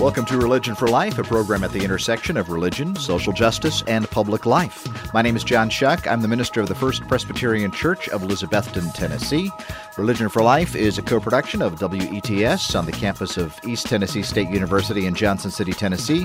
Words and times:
Welcome 0.00 0.26
to 0.26 0.38
Religion 0.38 0.76
for 0.76 0.86
Life, 0.86 1.18
a 1.18 1.24
program 1.24 1.64
at 1.64 1.72
the 1.72 1.82
intersection 1.82 2.36
of 2.36 2.50
religion, 2.50 2.94
social 2.94 3.32
justice, 3.32 3.82
and 3.88 4.08
public 4.08 4.46
life. 4.46 4.86
My 5.12 5.22
name 5.22 5.34
is 5.34 5.42
John 5.42 5.68
Shuck. 5.68 6.06
I'm 6.06 6.22
the 6.22 6.28
minister 6.28 6.60
of 6.60 6.68
the 6.68 6.74
First 6.76 7.02
Presbyterian 7.08 7.72
Church 7.72 8.08
of 8.10 8.22
Elizabethton, 8.22 8.94
Tennessee. 8.94 9.50
Religion 9.98 10.28
for 10.28 10.42
Life 10.44 10.76
is 10.76 10.96
a 10.96 11.02
co 11.02 11.18
production 11.18 11.60
of 11.60 11.80
WETS 11.80 12.76
on 12.76 12.86
the 12.86 12.92
campus 12.92 13.36
of 13.36 13.58
East 13.66 13.86
Tennessee 13.86 14.22
State 14.22 14.48
University 14.48 15.06
in 15.06 15.14
Johnson 15.14 15.50
City, 15.50 15.72
Tennessee, 15.72 16.24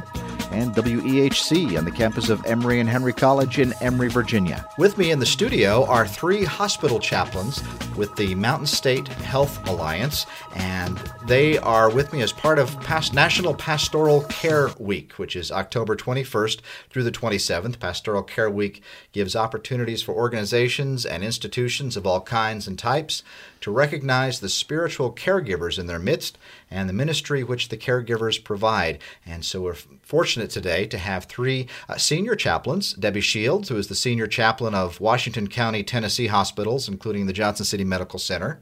and 0.51 0.75
WEHC 0.75 1.75
on 1.75 1.83
the 1.83 1.89
campus 1.89 2.29
of 2.29 2.45
Emory 2.45 2.79
and 2.79 2.87
Henry 2.87 3.13
College 3.13 3.57
in 3.57 3.73
Emory, 3.81 4.09
Virginia. 4.09 4.63
With 4.77 4.99
me 4.99 5.09
in 5.09 5.17
the 5.17 5.25
studio 5.25 5.85
are 5.85 6.05
three 6.05 6.43
hospital 6.43 6.99
chaplains 6.99 7.63
with 7.97 8.15
the 8.15 8.35
Mountain 8.35 8.67
State 8.67 9.07
Health 9.07 9.67
Alliance, 9.67 10.27
and 10.55 10.99
they 11.25 11.57
are 11.57 11.89
with 11.89 12.13
me 12.13 12.21
as 12.21 12.31
part 12.31 12.59
of 12.59 12.79
past 12.81 13.15
National 13.15 13.55
Pastoral 13.55 14.21
Care 14.25 14.69
Week, 14.77 15.13
which 15.13 15.35
is 15.35 15.51
October 15.51 15.95
21st 15.95 16.59
through 16.91 17.03
the 17.03 17.11
27th. 17.11 17.79
Pastoral 17.79 18.21
Care 18.21 18.51
Week 18.51 18.83
gives 19.13 19.35
opportunities 19.35 20.03
for 20.03 20.13
organizations 20.13 21.07
and 21.07 21.23
institutions 21.23 21.97
of 21.97 22.05
all 22.05 22.21
kinds 22.21 22.67
and 22.67 22.77
types 22.77 23.23
to 23.63 23.71
recognize 23.71 24.41
the 24.41 24.49
spiritual 24.49 25.13
caregivers 25.13 25.79
in 25.79 25.87
their 25.87 25.97
midst 25.97 26.37
and 26.69 26.89
the 26.89 26.93
ministry 26.93 27.45
which 27.45 27.69
the 27.69 27.77
caregivers 27.77 28.43
provide. 28.43 28.99
And 29.25 29.45
so 29.45 29.61
we're 29.61 29.77
fortunate 30.01 30.49
today 30.49 30.85
to 30.87 30.97
have 30.97 31.25
three 31.25 31.67
uh, 31.87 31.97
senior 31.97 32.35
chaplains 32.35 32.91
Debbie 32.91 33.21
Shields, 33.21 33.69
who 33.69 33.77
is 33.77 33.87
the 33.87 33.95
senior 33.95 34.27
chaplain 34.27 34.75
of 34.75 34.99
Washington 34.99 35.47
County, 35.47 35.81
Tennessee 35.81 36.27
hospitals, 36.27 36.89
including 36.89 37.25
the 37.25 37.31
Johnson 37.31 37.65
City 37.65 37.85
Medical 37.85 38.19
Center. 38.19 38.59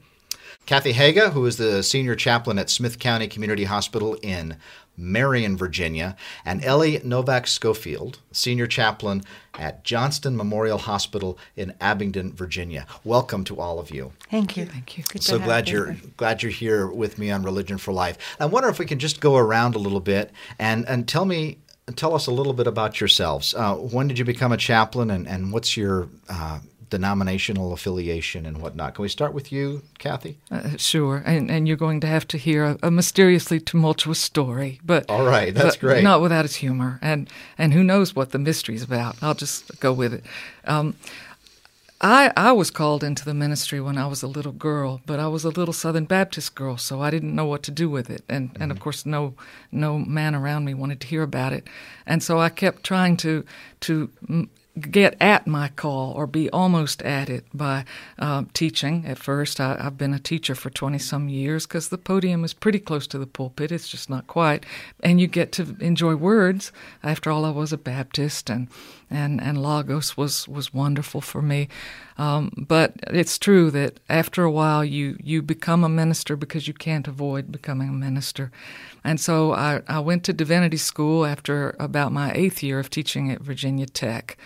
Kathy 0.67 0.91
Haga, 0.91 1.31
who 1.31 1.47
is 1.47 1.57
the 1.57 1.81
senior 1.81 2.15
chaplain 2.15 2.59
at 2.59 2.69
Smyth 2.69 2.99
County 2.99 3.27
Community 3.27 3.63
Hospital 3.63 4.15
in 4.21 4.57
Marion, 4.97 5.57
Virginia, 5.57 6.15
and 6.45 6.63
Ellie 6.63 7.01
Novak 7.03 7.47
Schofield, 7.47 8.19
senior 8.31 8.67
chaplain 8.67 9.23
at 9.57 9.83
Johnston 9.83 10.35
Memorial 10.37 10.77
Hospital 10.77 11.37
in 11.55 11.73
Abingdon, 11.81 12.33
Virginia. 12.33 12.85
Welcome 13.03 13.43
to 13.45 13.59
all 13.59 13.79
of 13.79 13.91
you. 13.91 14.13
Thank 14.29 14.57
you. 14.57 14.65
Thank 14.65 14.97
you. 14.97 15.03
so 15.19 15.39
glad 15.39 15.69
you're 15.69 15.95
glad 16.17 16.43
you're 16.43 16.51
here 16.51 16.87
with 16.87 17.17
me 17.17 17.31
on 17.31 17.43
Religion 17.43 17.77
for 17.77 17.91
Life. 17.91 18.17
I 18.39 18.45
wonder 18.45 18.69
if 18.69 18.79
we 18.79 18.85
can 18.85 18.99
just 18.99 19.19
go 19.19 19.37
around 19.37 19.75
a 19.75 19.79
little 19.79 19.99
bit 19.99 20.31
and 20.59 20.87
and 20.87 21.07
tell 21.07 21.25
me 21.25 21.57
tell 21.95 22.15
us 22.15 22.27
a 22.27 22.31
little 22.31 22.53
bit 22.53 22.67
about 22.67 22.99
yourselves. 22.99 23.53
Uh, 23.53 23.75
when 23.75 24.07
did 24.07 24.17
you 24.19 24.25
become 24.25 24.51
a 24.51 24.57
chaplain, 24.57 25.09
and, 25.11 25.27
and 25.27 25.51
what's 25.51 25.75
your 25.75 26.09
uh, 26.29 26.59
denominational 26.91 27.73
affiliation 27.73 28.45
and 28.45 28.61
whatnot. 28.61 28.93
Can 28.93 29.01
we 29.01 29.09
start 29.09 29.33
with 29.33 29.51
you, 29.51 29.81
Kathy? 29.97 30.37
Uh, 30.51 30.77
sure, 30.77 31.23
and 31.25 31.49
and 31.49 31.67
you're 31.67 31.77
going 31.77 31.99
to 32.01 32.07
have 32.07 32.27
to 32.27 32.37
hear 32.37 32.63
a, 32.63 32.77
a 32.83 32.91
mysteriously 32.91 33.59
tumultuous 33.59 34.19
story, 34.19 34.79
but 34.85 35.09
all 35.09 35.25
right, 35.25 35.55
that's 35.55 35.77
great. 35.77 36.03
Not 36.03 36.21
without 36.21 36.45
its 36.45 36.55
humor, 36.55 36.99
and 37.01 37.27
and 37.57 37.73
who 37.73 37.83
knows 37.83 38.15
what 38.15 38.31
the 38.31 38.39
mystery's 38.39 38.83
about? 38.83 39.15
I'll 39.23 39.33
just 39.33 39.79
go 39.79 39.91
with 39.91 40.13
it. 40.13 40.23
Um, 40.65 40.95
I, 42.03 42.33
I 42.35 42.51
was 42.51 42.71
called 42.71 43.03
into 43.03 43.23
the 43.23 43.33
ministry 43.35 43.79
when 43.79 43.95
I 43.95 44.07
was 44.07 44.23
a 44.23 44.27
little 44.27 44.51
girl, 44.51 45.01
but 45.05 45.19
I 45.19 45.27
was 45.27 45.43
a 45.45 45.49
little 45.49 45.73
Southern 45.73 46.05
Baptist 46.05 46.55
girl, 46.55 46.77
so 46.77 46.99
I 46.99 47.11
didn't 47.11 47.35
know 47.35 47.45
what 47.45 47.61
to 47.63 47.71
do 47.71 47.91
with 47.91 48.09
it, 48.09 48.23
and 48.27 48.49
mm-hmm. 48.49 48.63
and 48.63 48.71
of 48.71 48.77
mm-hmm. 48.77 48.83
course 48.83 49.05
no 49.05 49.35
no 49.71 49.99
man 49.99 50.35
around 50.35 50.65
me 50.65 50.73
wanted 50.73 50.99
to 51.01 51.07
hear 51.07 51.23
about 51.23 51.53
it, 51.53 51.67
and 52.05 52.21
so 52.21 52.39
I 52.39 52.49
kept 52.49 52.83
trying 52.83 53.17
to 53.17 53.45
to 53.81 54.09
get 54.79 55.17
at 55.19 55.45
my 55.45 55.67
call 55.67 56.13
or 56.13 56.25
be 56.25 56.49
almost 56.51 57.01
at 57.01 57.29
it 57.29 57.45
by 57.53 57.83
uh, 58.17 58.43
teaching. 58.53 59.05
At 59.05 59.17
first, 59.17 59.59
I, 59.59 59.81
have 59.81 59.97
been 59.97 60.13
a 60.13 60.19
teacher 60.19 60.55
for 60.55 60.69
20 60.69 60.97
some 60.97 61.27
years 61.27 61.67
because 61.67 61.89
the 61.89 61.97
podium 61.97 62.45
is 62.45 62.53
pretty 62.53 62.79
close 62.79 63.05
to 63.07 63.19
the 63.19 63.27
pulpit. 63.27 63.71
It's 63.71 63.89
just 63.89 64.09
not 64.09 64.27
quite. 64.27 64.65
And 65.03 65.19
you 65.19 65.27
get 65.27 65.51
to 65.53 65.75
enjoy 65.81 66.15
words. 66.15 66.71
After 67.03 67.29
all, 67.31 67.43
I 67.43 67.49
was 67.49 67.73
a 67.73 67.77
Baptist, 67.77 68.49
and, 68.49 68.69
and, 69.09 69.41
and 69.41 69.61
Logos 69.61 70.15
was, 70.15 70.47
was 70.47 70.73
wonderful 70.73 71.19
for 71.19 71.41
me. 71.41 71.67
Um, 72.17 72.51
but 72.55 72.93
it's 73.07 73.37
true 73.37 73.71
that 73.71 73.99
after 74.07 74.43
a 74.43 74.51
while, 74.51 74.85
you, 74.85 75.17
you 75.21 75.41
become 75.41 75.83
a 75.83 75.89
minister 75.89 76.35
because 76.37 76.67
you 76.67 76.73
can't 76.73 77.07
avoid 77.07 77.51
becoming 77.51 77.89
a 77.89 77.93
minister. 77.93 78.51
And 79.03 79.19
so 79.19 79.53
I, 79.53 79.81
I 79.87 79.99
went 79.99 80.23
to 80.25 80.33
divinity 80.33 80.77
school 80.77 81.25
after 81.25 81.75
about 81.79 82.11
my 82.11 82.31
eighth 82.33 82.61
year 82.61 82.79
of 82.79 82.89
teaching 82.89 83.31
at 83.31 83.41
Virginia 83.41 83.87
Tech 83.87 84.37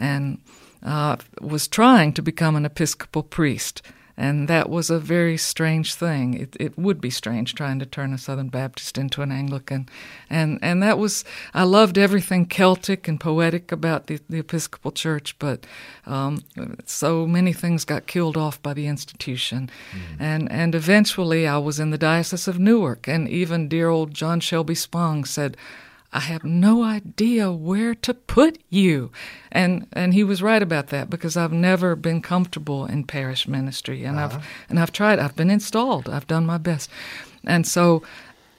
and 0.00 0.38
uh, 0.82 1.16
was 1.40 1.68
trying 1.68 2.12
to 2.14 2.22
become 2.22 2.56
an 2.56 2.64
Episcopal 2.64 3.22
priest. 3.22 3.82
And 4.16 4.48
that 4.48 4.68
was 4.68 4.90
a 4.90 4.98
very 4.98 5.38
strange 5.38 5.94
thing. 5.94 6.34
It, 6.34 6.54
it 6.60 6.78
would 6.78 7.00
be 7.00 7.08
strange 7.08 7.54
trying 7.54 7.78
to 7.78 7.86
turn 7.86 8.12
a 8.12 8.18
Southern 8.18 8.48
Baptist 8.48 8.98
into 8.98 9.22
an 9.22 9.32
Anglican. 9.32 9.88
And, 10.28 10.58
and 10.60 10.82
that 10.82 10.98
was, 10.98 11.24
I 11.54 11.62
loved 11.62 11.96
everything 11.96 12.44
Celtic 12.44 13.08
and 13.08 13.18
poetic 13.18 13.72
about 13.72 14.08
the, 14.08 14.20
the 14.28 14.40
Episcopal 14.40 14.92
Church, 14.92 15.38
but 15.38 15.66
um, 16.04 16.42
so 16.84 17.26
many 17.26 17.54
things 17.54 17.86
got 17.86 18.06
killed 18.06 18.36
off 18.36 18.62
by 18.62 18.74
the 18.74 18.88
institution. 18.88 19.70
Mm. 19.90 20.16
And, 20.18 20.52
and 20.52 20.74
eventually 20.74 21.46
I 21.46 21.56
was 21.56 21.80
in 21.80 21.88
the 21.88 21.96
Diocese 21.96 22.46
of 22.46 22.58
Newark, 22.58 23.08
and 23.08 23.26
even 23.26 23.68
dear 23.68 23.88
old 23.88 24.12
John 24.12 24.40
Shelby 24.40 24.74
Spong 24.74 25.24
said, 25.24 25.56
I 26.12 26.20
have 26.20 26.42
no 26.42 26.82
idea 26.82 27.52
where 27.52 27.94
to 27.94 28.14
put 28.14 28.58
you. 28.68 29.12
And 29.52 29.86
and 29.92 30.12
he 30.12 30.24
was 30.24 30.42
right 30.42 30.62
about 30.62 30.88
that 30.88 31.08
because 31.08 31.36
I've 31.36 31.52
never 31.52 31.94
been 31.94 32.20
comfortable 32.20 32.86
in 32.86 33.04
parish 33.04 33.46
ministry 33.46 34.04
and 34.04 34.18
uh-huh. 34.18 34.38
I've 34.38 34.46
and 34.68 34.80
I've 34.80 34.92
tried 34.92 35.18
I've 35.18 35.36
been 35.36 35.50
installed. 35.50 36.08
I've 36.08 36.26
done 36.26 36.46
my 36.46 36.58
best. 36.58 36.90
And 37.46 37.66
so 37.66 38.02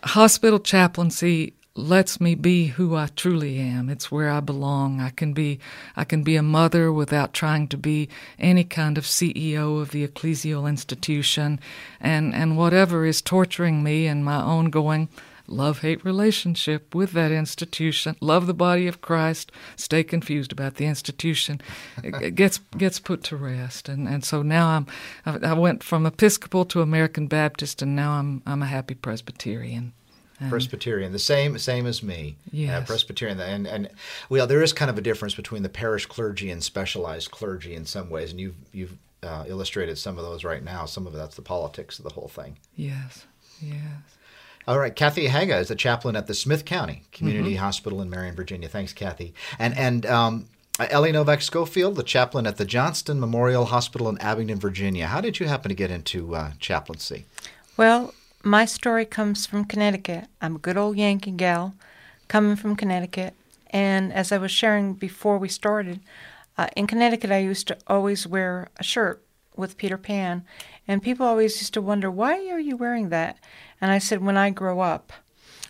hospital 0.03 0.59
chaplaincy 0.59 1.53
lets 1.75 2.19
me 2.19 2.35
be 2.35 2.67
who 2.67 2.95
I 2.95 3.07
truly 3.15 3.57
am. 3.59 3.89
It's 3.89 4.11
where 4.11 4.29
I 4.29 4.41
belong. 4.41 4.99
I 4.99 5.09
can 5.09 5.33
be 5.33 5.59
I 5.95 6.03
can 6.05 6.23
be 6.23 6.35
a 6.35 6.43
mother 6.43 6.91
without 6.91 7.33
trying 7.33 7.67
to 7.69 7.77
be 7.77 8.09
any 8.39 8.63
kind 8.63 8.97
of 8.97 9.03
CEO 9.05 9.81
of 9.81 9.91
the 9.91 10.07
ecclesial 10.07 10.69
institution 10.69 11.59
and 11.99 12.33
and 12.33 12.57
whatever 12.57 13.05
is 13.05 13.21
torturing 13.21 13.83
me 13.83 14.07
in 14.07 14.23
my 14.23 14.41
own 14.41 14.69
going 14.69 15.09
love 15.51 15.81
hate 15.81 16.03
relationship 16.03 16.95
with 16.95 17.11
that 17.13 17.31
institution, 17.31 18.15
love 18.19 18.47
the 18.47 18.53
body 18.53 18.87
of 18.87 19.01
Christ, 19.01 19.51
stay 19.75 20.03
confused 20.03 20.51
about 20.51 20.75
the 20.75 20.85
institution, 20.85 21.61
it 22.03 22.35
gets 22.35 22.59
gets 22.77 22.99
put 22.99 23.23
to 23.25 23.35
rest. 23.35 23.89
And 23.89 24.07
and 24.07 24.23
so 24.23 24.41
now 24.41 24.67
I'm 24.69 24.87
I 25.25 25.53
went 25.53 25.83
from 25.83 26.05
Episcopal 26.05 26.65
to 26.65 26.81
American 26.81 27.27
Baptist, 27.27 27.81
and 27.81 27.95
now 27.95 28.13
I'm 28.13 28.41
I'm 28.45 28.63
a 28.63 28.67
happy 28.67 28.95
Presbyterian. 28.95 29.93
Presbyterian, 30.49 31.11
the 31.11 31.19
same 31.19 31.57
same 31.59 31.85
as 31.85 32.01
me. 32.01 32.35
Yeah. 32.51 32.79
Uh, 32.79 32.85
Presbyterian, 32.85 33.39
and 33.39 33.67
and 33.67 33.89
well, 34.29 34.47
there 34.47 34.63
is 34.63 34.73
kind 34.73 34.89
of 34.89 34.97
a 34.97 35.01
difference 35.01 35.35
between 35.35 35.63
the 35.63 35.69
parish 35.69 36.05
clergy 36.05 36.49
and 36.49 36.63
specialized 36.63 37.31
clergy 37.31 37.75
in 37.75 37.85
some 37.85 38.09
ways, 38.09 38.31
and 38.31 38.39
you've 38.39 38.55
you've 38.71 38.97
uh, 39.23 39.45
illustrated 39.47 39.97
some 39.97 40.17
of 40.17 40.23
those 40.23 40.43
right 40.43 40.63
now. 40.63 40.85
Some 40.85 41.05
of 41.05 41.13
that's 41.13 41.35
the 41.35 41.41
politics 41.41 41.99
of 41.99 42.05
the 42.05 42.13
whole 42.13 42.27
thing. 42.27 42.57
Yes, 42.75 43.27
yes. 43.61 43.77
All 44.67 44.77
right, 44.77 44.95
Kathy 44.95 45.27
Haga 45.27 45.57
is 45.57 45.71
a 45.71 45.75
chaplain 45.75 46.15
at 46.15 46.27
the 46.27 46.33
Smyth 46.33 46.65
County 46.65 47.03
Community 47.11 47.51
mm-hmm. 47.51 47.63
Hospital 47.63 48.01
in 48.01 48.09
Marion, 48.09 48.35
Virginia. 48.35 48.69
Thanks, 48.69 48.93
Kathy. 48.93 49.33
And 49.57 49.75
and 49.77 50.05
um, 50.05 50.45
Ellie 50.79 51.11
Novak 51.11 51.41
Schofield, 51.41 51.95
the 51.95 52.03
chaplain 52.03 52.47
at 52.47 52.57
the 52.57 52.65
Johnston 52.65 53.19
Memorial 53.19 53.65
Hospital 53.65 54.07
in 54.09 54.19
Abingdon, 54.19 54.59
Virginia. 54.59 55.07
How 55.07 55.21
did 55.21 55.39
you 55.39 55.47
happen 55.47 55.69
to 55.69 55.75
get 55.75 55.91
into 55.91 56.35
uh, 56.35 56.51
chaplaincy? 56.59 57.25
Well, 57.77 58.13
my 58.43 58.65
story 58.65 59.05
comes 59.05 59.45
from 59.45 59.65
Connecticut. 59.65 60.25
I'm 60.41 60.55
a 60.55 60.59
good 60.59 60.77
old 60.77 60.97
Yankee 60.97 61.31
gal 61.31 61.75
coming 62.27 62.55
from 62.55 62.75
Connecticut. 62.75 63.33
And 63.69 64.11
as 64.13 64.31
I 64.31 64.37
was 64.37 64.51
sharing 64.51 64.93
before 64.93 65.37
we 65.37 65.47
started, 65.47 65.99
uh, 66.57 66.67
in 66.75 66.87
Connecticut, 66.87 67.31
I 67.31 67.37
used 67.37 67.67
to 67.67 67.77
always 67.87 68.27
wear 68.27 68.69
a 68.77 68.83
shirt 68.83 69.23
with 69.55 69.77
Peter 69.77 69.97
Pan. 69.97 70.43
And 70.87 71.03
people 71.03 71.25
always 71.25 71.59
used 71.61 71.73
to 71.75 71.81
wonder, 71.81 72.09
why 72.09 72.49
are 72.49 72.59
you 72.59 72.75
wearing 72.75 73.09
that? 73.09 73.37
And 73.81 73.91
I 73.91 73.97
said, 73.97 74.23
when 74.23 74.37
I 74.37 74.51
grow 74.51 74.79
up, 74.79 75.11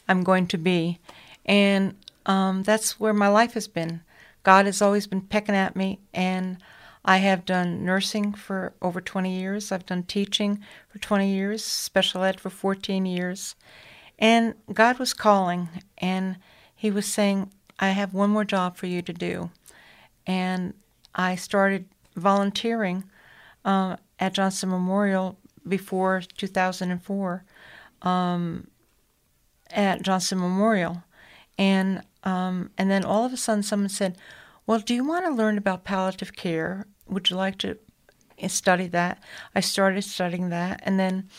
I'm 0.07 0.23
going 0.23 0.45
to 0.47 0.57
be. 0.57 0.99
And 1.45 1.95
um, 2.25 2.63
that's 2.63 2.99
where 2.99 3.13
my 3.13 3.29
life 3.29 3.53
has 3.53 3.67
been. 3.67 4.01
God 4.43 4.65
has 4.65 4.81
always 4.81 5.07
been 5.07 5.21
pecking 5.21 5.55
at 5.55 5.75
me, 5.75 5.99
and 6.13 6.57
I 7.05 7.17
have 7.17 7.45
done 7.45 7.85
nursing 7.85 8.33
for 8.33 8.73
over 8.81 8.99
20 8.99 9.39
years. 9.39 9.71
I've 9.71 9.85
done 9.85 10.03
teaching 10.03 10.59
for 10.89 10.99
20 10.99 11.33
years, 11.33 11.63
special 11.63 12.23
ed 12.23 12.39
for 12.39 12.49
14 12.49 13.05
years. 13.05 13.55
And 14.19 14.55
God 14.71 14.99
was 14.99 15.13
calling, 15.13 15.69
and 15.97 16.37
He 16.75 16.91
was 16.91 17.05
saying, 17.05 17.51
I 17.79 17.89
have 17.89 18.13
one 18.13 18.29
more 18.29 18.45
job 18.45 18.77
for 18.77 18.87
you 18.87 19.01
to 19.01 19.13
do. 19.13 19.49
And 20.27 20.73
I 21.15 21.35
started 21.35 21.85
volunteering 22.15 23.03
uh, 23.65 23.97
at 24.19 24.33
Johnston 24.33 24.69
Memorial 24.69 25.37
before 25.67 26.23
2004 26.37 27.43
um, 28.01 28.67
at 29.69 30.01
Johnston 30.01 30.39
Memorial, 30.39 31.03
and 31.57 32.01
um, 32.23 32.71
and 32.77 32.89
then 32.89 33.03
all 33.03 33.25
of 33.25 33.33
a 33.33 33.37
sudden 33.37 33.63
someone 33.63 33.89
said, 33.89 34.17
"Well, 34.65 34.79
do 34.79 34.93
you 34.93 35.05
want 35.05 35.25
to 35.25 35.31
learn 35.31 35.57
about 35.57 35.83
palliative 35.83 36.35
care? 36.35 36.85
Would 37.07 37.29
you 37.29 37.35
like 37.35 37.57
to 37.59 37.77
study 38.47 38.87
that?" 38.87 39.23
I 39.55 39.59
started 39.59 40.03
studying 40.03 40.49
that, 40.49 40.81
and 40.83 40.99
then 40.99 41.29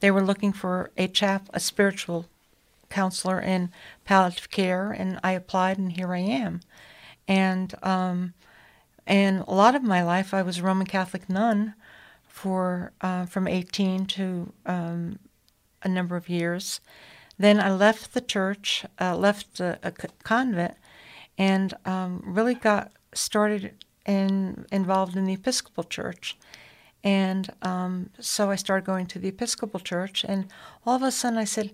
they 0.00 0.10
were 0.10 0.22
looking 0.22 0.52
for 0.52 0.90
a 0.96 1.08
chap, 1.08 1.48
a 1.52 1.60
spiritual 1.60 2.26
counselor 2.90 3.40
in 3.40 3.70
palliative 4.04 4.50
care, 4.50 4.90
and 4.90 5.18
I 5.22 5.32
applied, 5.32 5.78
and 5.78 5.92
here 5.92 6.12
I 6.14 6.20
am. 6.20 6.60
And 7.26 7.74
um, 7.82 8.34
and 9.06 9.44
a 9.48 9.54
lot 9.54 9.74
of 9.74 9.82
my 9.82 10.02
life, 10.02 10.34
I 10.34 10.42
was 10.42 10.58
a 10.58 10.62
Roman 10.62 10.86
Catholic 10.86 11.28
nun 11.28 11.74
for 12.26 12.92
uh, 13.00 13.26
from 13.26 13.48
18 13.48 14.06
to 14.06 14.52
um, 14.66 15.18
a 15.82 15.88
number 15.88 16.16
of 16.16 16.28
years. 16.28 16.80
Then 17.38 17.60
I 17.60 17.70
left 17.70 18.14
the 18.14 18.20
church, 18.20 18.84
uh, 19.00 19.16
left 19.16 19.60
a, 19.60 19.78
a, 19.82 19.92
convent, 19.92 20.74
and 21.36 21.74
um, 21.84 22.22
really 22.26 22.54
got 22.54 22.92
started 23.14 23.74
in, 24.04 24.66
involved 24.72 25.16
in 25.16 25.24
the 25.24 25.34
Episcopal 25.34 25.84
Church. 25.84 26.36
And 27.04 27.50
um, 27.62 28.10
so 28.18 28.50
I 28.50 28.56
started 28.56 28.84
going 28.84 29.06
to 29.06 29.18
the 29.20 29.28
Episcopal 29.28 29.80
Church, 29.80 30.24
and 30.24 30.46
all 30.84 30.96
of 30.96 31.02
a 31.02 31.12
sudden 31.12 31.38
I 31.38 31.44
said, 31.44 31.72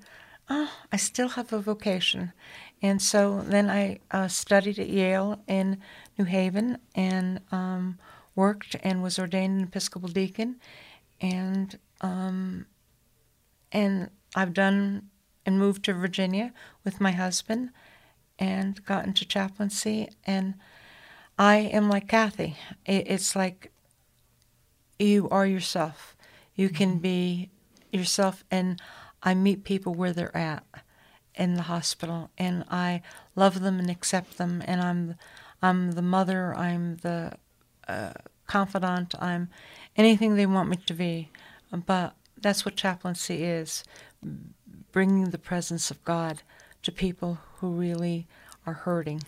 Oh, 0.51 0.71
I 0.93 0.99
still 0.99 1.29
have 1.29 1.55
a 1.55 1.59
vocation. 1.59 2.33
And 2.83 3.01
so 3.01 3.41
then 3.41 3.71
I 3.71 4.01
uh, 4.11 4.29
studied 4.29 4.79
at 4.79 4.91
Yale 4.91 5.41
in 5.49 5.79
New 6.19 6.27
Haven 6.27 6.77
and 6.95 7.41
um, 7.51 7.99
worked 8.37 8.77
and 8.83 9.03
was 9.03 9.19
ordained 9.19 9.59
an 9.59 9.65
Episcopal 9.65 10.11
deacon. 10.11 10.57
And 11.19 11.79
um, 12.03 12.67
and 13.75 14.09
I've 14.35 14.55
done 14.55 15.11
and 15.45 15.59
moved 15.59 15.85
to 15.85 15.93
Virginia 15.93 16.55
with 16.85 17.01
my 17.01 17.11
husband 17.13 17.71
and 18.39 18.83
got 18.87 19.05
into 19.05 19.27
chaplaincy. 19.27 20.09
And 20.25 20.55
I 21.39 21.57
am 21.57 21.91
like 21.91 22.09
Kathy. 22.09 22.57
It's 22.87 23.37
like 23.37 23.73
you 24.99 25.29
are 25.29 25.47
yourself. 25.47 26.17
You 26.55 26.69
can 26.71 26.93
mm-hmm. 26.93 26.99
be 26.99 27.51
yourself, 27.93 28.45
and 28.51 28.81
I 29.23 29.35
meet 29.35 29.65
people 29.65 29.95
where 29.95 30.13
they're 30.13 30.37
at 30.37 30.65
in 31.35 31.55
the 31.55 31.63
hospital, 31.63 32.31
and 32.39 32.65
I 32.71 33.03
love 33.35 33.61
them 33.61 33.81
and 33.81 33.91
accept 33.91 34.39
them. 34.39 34.63
And 34.65 34.81
I'm, 34.81 35.17
I'm 35.61 35.93
the 35.93 36.03
mother. 36.03 36.55
I'm 36.55 36.97
the 36.99 37.33
uh, 37.89 38.13
confidant. 38.47 39.15
I'm 39.21 39.49
anything 39.97 40.37
they 40.37 40.47
want 40.47 40.69
me 40.69 40.77
to 40.87 40.95
be. 40.95 41.31
But 41.73 42.15
that's 42.45 42.65
what 42.65 42.77
chaplaincy 42.77 43.43
is 43.43 43.85
bringing 44.93 45.31
the 45.31 45.39
presence 45.39 45.91
of 45.91 46.05
God 46.05 46.43
to 46.83 46.93
people 46.93 47.39
who 47.57 47.71
really 47.71 48.27
are 48.67 48.75
hurting. 48.75 49.23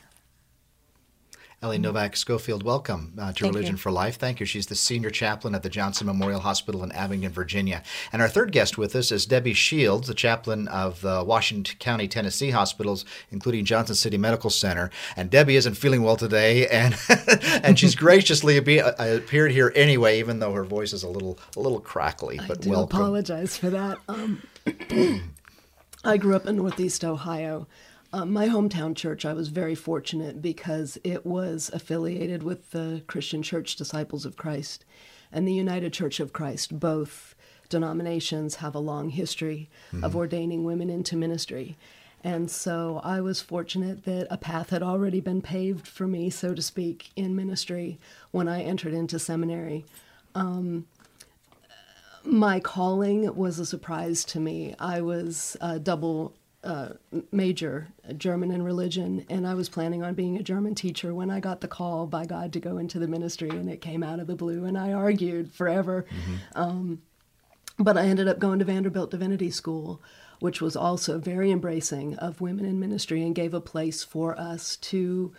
Ellie 1.66 1.78
Novak 1.78 2.14
Schofield, 2.14 2.62
welcome 2.62 3.12
uh, 3.18 3.32
to 3.32 3.40
Thank 3.40 3.52
Religion 3.52 3.74
you. 3.74 3.78
for 3.78 3.90
Life. 3.90 4.18
Thank 4.18 4.38
you. 4.38 4.46
She's 4.46 4.68
the 4.68 4.76
senior 4.76 5.10
chaplain 5.10 5.52
at 5.52 5.64
the 5.64 5.68
Johnson 5.68 6.06
Memorial 6.06 6.38
Hospital 6.38 6.84
in 6.84 6.92
Abingdon, 6.92 7.32
Virginia. 7.32 7.82
And 8.12 8.22
our 8.22 8.28
third 8.28 8.52
guest 8.52 8.78
with 8.78 8.94
us 8.94 9.10
is 9.10 9.26
Debbie 9.26 9.52
Shields, 9.52 10.06
the 10.06 10.14
chaplain 10.14 10.68
of 10.68 11.00
the 11.00 11.24
Washington 11.26 11.76
County, 11.80 12.06
Tennessee 12.06 12.50
hospitals, 12.50 13.04
including 13.32 13.64
Johnson 13.64 13.96
City 13.96 14.16
Medical 14.16 14.48
Center. 14.48 14.92
And 15.16 15.28
Debbie 15.28 15.56
isn't 15.56 15.74
feeling 15.74 16.04
well 16.04 16.14
today, 16.14 16.68
and 16.68 16.96
and 17.64 17.76
she's 17.76 17.96
graciously 17.96 18.60
be, 18.60 18.80
uh, 18.80 19.16
appeared 19.16 19.50
here 19.50 19.72
anyway, 19.74 20.20
even 20.20 20.38
though 20.38 20.52
her 20.52 20.64
voice 20.64 20.92
is 20.92 21.02
a 21.02 21.08
little 21.08 21.36
a 21.56 21.60
little 21.60 21.80
crackly. 21.80 22.38
But 22.46 22.58
I 22.58 22.60
do 22.60 22.70
welcome. 22.70 23.00
apologize 23.00 23.56
for 23.56 23.70
that. 23.70 23.98
Um, 24.08 24.40
I 26.04 26.16
grew 26.16 26.36
up 26.36 26.46
in 26.46 26.58
Northeast 26.58 27.04
Ohio. 27.04 27.66
Um, 28.16 28.32
my 28.32 28.48
hometown 28.48 28.96
church, 28.96 29.26
I 29.26 29.34
was 29.34 29.48
very 29.48 29.74
fortunate 29.74 30.40
because 30.40 30.96
it 31.04 31.26
was 31.26 31.70
affiliated 31.74 32.42
with 32.42 32.70
the 32.70 33.02
Christian 33.06 33.42
Church 33.42 33.76
Disciples 33.76 34.24
of 34.24 34.38
Christ 34.38 34.86
and 35.30 35.46
the 35.46 35.52
United 35.52 35.92
Church 35.92 36.18
of 36.18 36.32
Christ. 36.32 36.80
Both 36.80 37.34
denominations 37.68 38.54
have 38.54 38.74
a 38.74 38.78
long 38.78 39.10
history 39.10 39.68
mm-hmm. 39.92 40.02
of 40.02 40.16
ordaining 40.16 40.64
women 40.64 40.88
into 40.88 41.14
ministry. 41.14 41.76
And 42.24 42.50
so 42.50 43.02
I 43.04 43.20
was 43.20 43.42
fortunate 43.42 44.04
that 44.04 44.28
a 44.30 44.38
path 44.38 44.70
had 44.70 44.82
already 44.82 45.20
been 45.20 45.42
paved 45.42 45.86
for 45.86 46.06
me, 46.06 46.30
so 46.30 46.54
to 46.54 46.62
speak, 46.62 47.10
in 47.16 47.36
ministry 47.36 47.98
when 48.30 48.48
I 48.48 48.62
entered 48.62 48.94
into 48.94 49.18
seminary. 49.18 49.84
Um, 50.34 50.86
my 52.24 52.60
calling 52.60 53.36
was 53.36 53.58
a 53.58 53.66
surprise 53.66 54.24
to 54.24 54.40
me. 54.40 54.74
I 54.80 55.02
was 55.02 55.58
a 55.60 55.78
double 55.78 56.32
uh, 56.66 56.88
major, 57.30 57.88
German 58.16 58.50
and 58.50 58.64
religion, 58.64 59.24
and 59.30 59.46
I 59.46 59.54
was 59.54 59.68
planning 59.68 60.02
on 60.02 60.14
being 60.14 60.36
a 60.36 60.42
German 60.42 60.74
teacher 60.74 61.14
when 61.14 61.30
I 61.30 61.40
got 61.40 61.60
the 61.60 61.68
call 61.68 62.06
by 62.06 62.26
God 62.26 62.52
to 62.54 62.60
go 62.60 62.78
into 62.78 62.98
the 62.98 63.06
ministry, 63.06 63.50
and 63.50 63.70
it 63.70 63.80
came 63.80 64.02
out 64.02 64.18
of 64.18 64.26
the 64.26 64.34
blue, 64.34 64.64
and 64.64 64.76
I 64.76 64.92
argued 64.92 65.52
forever. 65.52 66.04
Mm-hmm. 66.10 66.60
Um, 66.60 67.02
but 67.78 67.96
I 67.96 68.06
ended 68.06 68.26
up 68.26 68.38
going 68.38 68.58
to 68.58 68.64
Vanderbilt 68.64 69.10
Divinity 69.10 69.50
School, 69.50 70.02
which 70.40 70.60
was 70.60 70.76
also 70.76 71.18
very 71.18 71.50
embracing 71.50 72.16
of 72.16 72.40
women 72.40 72.64
in 72.64 72.80
ministry 72.80 73.22
and 73.22 73.34
gave 73.34 73.54
a 73.54 73.60
place 73.60 74.02
for 74.02 74.38
us 74.38 74.76
to 74.76 75.32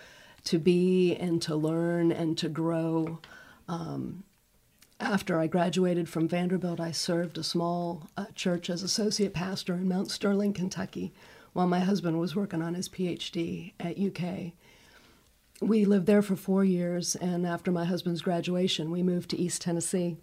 to 0.45 0.59
be 0.59 1.13
and 1.15 1.41
to 1.41 1.55
learn 1.55 2.11
and 2.11 2.37
to 2.37 2.47
grow. 2.47 3.19
Um, 3.67 4.23
after 4.99 5.39
I 5.39 5.47
graduated 5.47 6.09
from 6.09 6.27
Vanderbilt, 6.27 6.79
I 6.79 6.91
served 6.91 7.37
a 7.37 7.43
small 7.43 8.07
uh, 8.17 8.25
church 8.33 8.69
as 8.69 8.81
associate 8.81 9.33
pastor 9.33 9.75
in 9.75 9.87
Mount 9.87 10.09
Sterling, 10.09 10.53
Kentucky, 10.53 11.13
while 11.53 11.67
my 11.67 11.79
husband 11.79 12.19
was 12.19 12.35
working 12.35 12.61
on 12.61 12.73
his 12.73 12.89
PhD 12.89 13.73
at 13.79 13.99
UK. 13.99 14.53
We 15.61 15.85
lived 15.85 16.07
there 16.07 16.21
for 16.21 16.35
four 16.35 16.63
years, 16.63 17.15
and 17.15 17.45
after 17.45 17.71
my 17.71 17.85
husband's 17.85 18.21
graduation, 18.21 18.91
we 18.91 19.03
moved 19.03 19.29
to 19.31 19.39
East 19.39 19.61
Tennessee. 19.61 20.17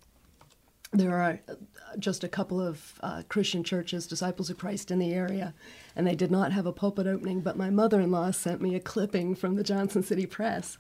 There 0.93 1.17
are 1.17 1.41
uh, 1.49 1.55
just 1.99 2.23
a 2.23 2.29
couple 2.29 2.61
of 2.61 2.95
uh, 3.01 3.23
Christian 3.29 3.65
churches, 3.65 4.07
Disciples 4.07 4.51
of 4.51 4.59
Christ, 4.59 4.91
in 4.91 4.99
the 4.99 5.13
area, 5.13 5.55
and 5.97 6.07
they 6.07 6.15
did 6.15 6.31
not 6.31 6.53
have 6.53 6.67
a 6.67 6.73
pulpit 6.73 7.07
opening. 7.07 7.41
But 7.41 7.57
my 7.57 7.71
mother 7.71 8.01
in 8.01 8.13
law 8.13 8.31
sent 8.31 8.61
me 8.61 8.75
a 8.75 8.81
clipping 8.81 9.35
from 9.35 9.57
the 9.57 9.65
Johnson 9.65 10.03
City 10.03 10.27
Press 10.27 10.79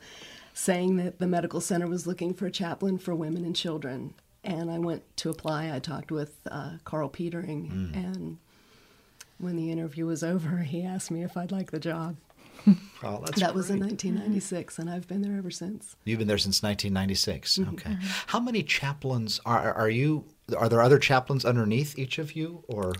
saying 0.54 0.96
that 0.96 1.18
the 1.18 1.26
medical 1.26 1.60
center 1.60 1.86
was 1.86 2.06
looking 2.06 2.32
for 2.32 2.46
a 2.46 2.50
chaplain 2.50 2.96
for 2.96 3.14
women 3.14 3.44
and 3.44 3.54
children. 3.54 4.14
And 4.44 4.70
I 4.70 4.78
went 4.78 5.02
to 5.18 5.30
apply. 5.30 5.74
I 5.74 5.80
talked 5.80 6.12
with 6.12 6.38
uh, 6.50 6.76
Carl 6.84 7.08
Petering, 7.08 7.70
mm. 7.70 7.94
and 7.94 8.38
when 9.38 9.56
the 9.56 9.70
interview 9.70 10.06
was 10.06 10.22
over, 10.22 10.58
he 10.62 10.84
asked 10.84 11.10
me 11.10 11.22
if 11.22 11.36
I'd 11.36 11.52
like 11.52 11.70
the 11.70 11.80
job. 11.80 12.16
Oh, 13.02 13.20
that 13.26 13.34
great. 13.34 13.54
was 13.54 13.68
in 13.68 13.80
1996, 13.80 14.78
and 14.78 14.88
I've 14.88 15.06
been 15.06 15.20
there 15.20 15.36
ever 15.36 15.50
since. 15.50 15.96
You've 16.04 16.20
been 16.20 16.28
there 16.28 16.38
since 16.38 16.62
1996. 16.62 17.58
Mm-hmm. 17.58 17.74
Okay. 17.74 17.90
Mm-hmm. 17.90 18.06
How 18.28 18.40
many 18.40 18.62
chaplains 18.62 19.40
are 19.44 19.74
are 19.74 19.90
you? 19.90 20.24
Are 20.56 20.70
there 20.70 20.80
other 20.80 20.98
chaplains 20.98 21.44
underneath 21.44 21.98
each 21.98 22.18
of 22.18 22.34
you, 22.34 22.64
or? 22.66 22.94